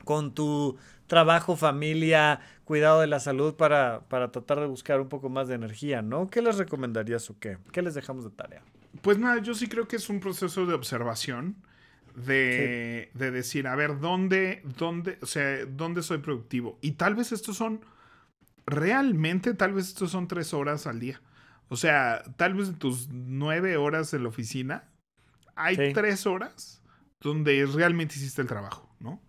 [0.05, 0.77] con tu
[1.07, 5.55] trabajo, familia, cuidado de la salud para, para tratar de buscar un poco más de
[5.55, 6.31] energía, ¿no?
[6.31, 7.59] ¿Qué les recomendarías o qué?
[7.73, 8.63] ¿Qué les dejamos de tarea?
[9.03, 11.57] Pues nada, yo sí creo que es un proceso de observación,
[12.15, 16.79] de, de decir, a ver, ¿dónde, dónde, o sea, dónde soy productivo?
[16.81, 17.81] Y tal vez estos son,
[18.67, 21.21] realmente, tal vez estos son tres horas al día.
[21.69, 24.93] O sea, tal vez de tus nueve horas en la oficina,
[25.57, 25.93] hay Sí.
[25.93, 26.83] tres horas
[27.21, 29.21] donde realmente hiciste el trabajo, ¿no?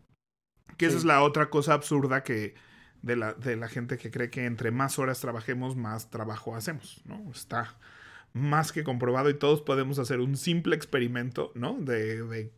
[0.77, 2.55] Que esa es la otra cosa absurda que
[3.01, 7.01] de la, de la gente que cree que entre más horas trabajemos, más trabajo hacemos,
[7.05, 7.31] ¿no?
[7.31, 7.75] Está
[8.33, 11.77] más que comprobado y todos podemos hacer un simple experimento, ¿no?
[11.79, 12.51] De, de,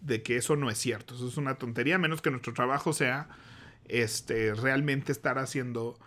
[0.00, 1.14] de que eso no es cierto.
[1.14, 3.28] Eso es una tontería, a menos que nuestro trabajo sea
[3.84, 5.98] este, realmente estar haciendo...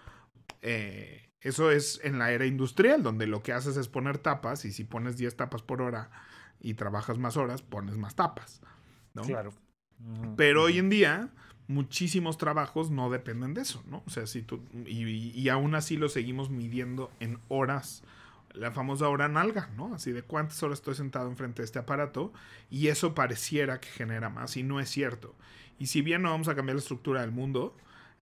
[0.62, 4.74] Eh, eso es en la era industrial, donde lo que haces es poner tapas y
[4.74, 6.12] si pones 10 tapas por hora
[6.60, 8.62] y trabajas más horas, pones más tapas.
[9.14, 9.22] ¿no?
[9.22, 9.54] Claro.
[10.36, 11.30] Pero hoy en día,
[11.68, 14.04] muchísimos trabajos no dependen de eso, ¿no?
[14.06, 14.62] O sea, si tú.
[14.86, 18.04] Y, y aún así lo seguimos midiendo en horas.
[18.54, 19.94] La famosa hora nalga, ¿no?
[19.94, 22.34] Así de cuántas horas estoy sentado enfrente de este aparato.
[22.72, 24.58] Y eso pareciera que genera más.
[24.58, 25.36] Y no es cierto.
[25.78, 27.76] Y si bien no vamos a cambiar la estructura del mundo,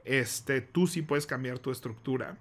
[0.05, 2.37] este, tú sí puedes cambiar tu estructura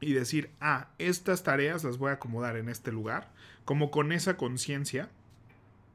[0.00, 3.30] y decir, ah, estas tareas las voy a acomodar en este lugar,
[3.64, 5.10] como con esa conciencia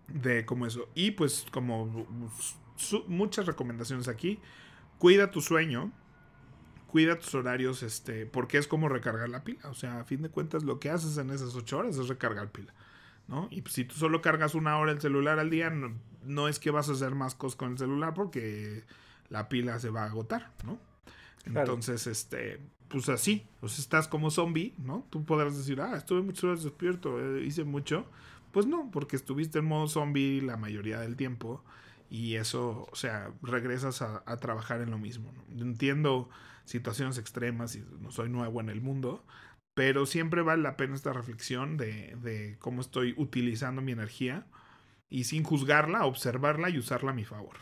[0.08, 0.90] de como eso.
[0.96, 2.08] Y pues como
[2.78, 4.40] su, muchas recomendaciones aquí,
[4.98, 5.92] cuida tu sueño,
[6.88, 9.70] cuida tus horarios, este, porque es como recargar la pila.
[9.70, 12.52] O sea, a fin de cuentas lo que haces en esas ocho horas es recargar
[12.52, 12.74] pila.
[13.28, 13.48] ¿no?
[13.52, 15.94] Y pues, si tú solo cargas una hora el celular al día, no,
[16.24, 18.84] no, es que vas a hacer más cosas con el celular porque
[19.30, 20.80] la pila se va a agotar, ¿no?
[21.46, 25.06] Entonces, este, pues así, pues estás como zombie, ¿no?
[25.10, 28.06] Tú podrás decir, ah, estuve muchas horas despierto, eh, hice mucho.
[28.54, 31.64] Pues no, porque estuviste en modo zombie la mayoría del tiempo
[32.08, 35.34] y eso, o sea, regresas a, trabajar en lo mismo.
[35.34, 35.64] ¿no?
[35.64, 36.30] Entiendo
[36.64, 39.26] situaciones extremas y no soy nuevo en el mundo,
[39.74, 44.46] pero siempre vale la pena esta reflexión de, de cómo estoy utilizando mi energía
[45.10, 47.58] y sin juzgarla, observarla y usarla a mi favor.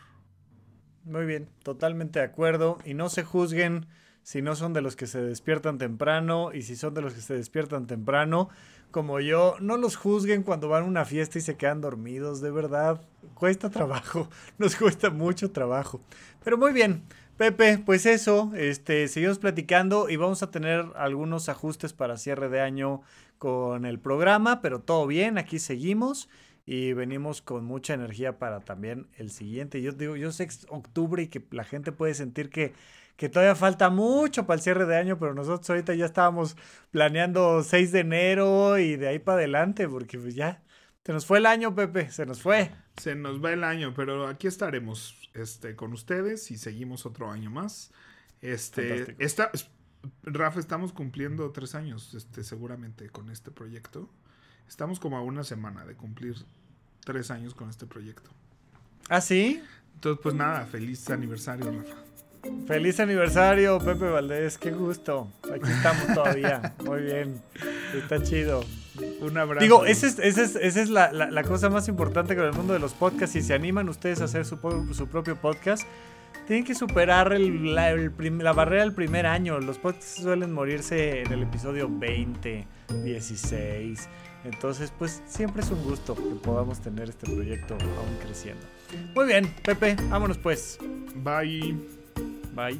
[1.06, 2.80] Muy bien, totalmente de acuerdo.
[2.84, 3.88] Y no se juzguen
[4.24, 7.22] si no son de los que se despiertan temprano y si son de los que
[7.22, 8.50] se despiertan temprano,
[8.92, 12.52] como yo, no los juzguen cuando van a una fiesta y se quedan dormidos, de
[12.52, 13.02] verdad,
[13.34, 16.02] cuesta trabajo, nos cuesta mucho trabajo.
[16.44, 17.04] Pero muy bien,
[17.38, 22.62] Pepe, pues eso, este, seguimos platicando y vamos a tener algunos ajustes para cierre de
[22.62, 23.02] año
[23.38, 26.30] con el programa, pero todo bien, aquí seguimos
[26.66, 29.82] y venimos con mucha energía para también el siguiente.
[29.82, 32.74] Yo digo, yo sé que es octubre y que la gente puede sentir que
[33.22, 36.58] que todavía falta mucho para el cierre de año, pero nosotros ahorita ya estábamos
[36.90, 40.64] planeando 6 de enero y de ahí para adelante, porque pues ya
[41.06, 42.72] se nos fue el año, Pepe, se nos fue.
[42.98, 47.52] Se nos va el año, pero aquí estaremos este, con ustedes y seguimos otro año
[47.52, 47.92] más.
[48.42, 49.52] Este, esta,
[50.24, 54.10] Rafa, estamos cumpliendo tres años, este, seguramente, con este proyecto.
[54.68, 56.38] Estamos como a una semana de cumplir
[57.06, 58.32] tres años con este proyecto.
[59.10, 59.62] ¿Ah, sí?
[59.94, 62.11] Entonces, pues nada, feliz aniversario, Rafa.
[62.68, 65.32] Feliz aniversario, Pepe Valdés, qué gusto.
[65.44, 66.74] Aquí estamos todavía.
[66.84, 67.42] Muy bien.
[67.96, 68.62] Está chido.
[69.22, 69.64] Un abrazo.
[69.64, 72.54] Digo, esa es, esa es, esa es la, la, la, cosa más importante con el
[72.54, 73.34] mundo de los podcasts.
[73.34, 74.58] Si se animan ustedes a hacer su,
[74.94, 75.84] su propio podcast,
[76.48, 79.60] tienen que superar el, la, el prim, la, barrera del primer año.
[79.60, 82.68] Los podcasts suelen morirse en el episodio 20,
[83.04, 84.10] 16.
[84.44, 88.66] Entonces, pues siempre es un gusto que podamos tener este proyecto aún creciendo.
[89.16, 90.80] Muy bien, Pepe, vámonos pues.
[91.16, 92.01] Bye.
[92.56, 92.80] Bye.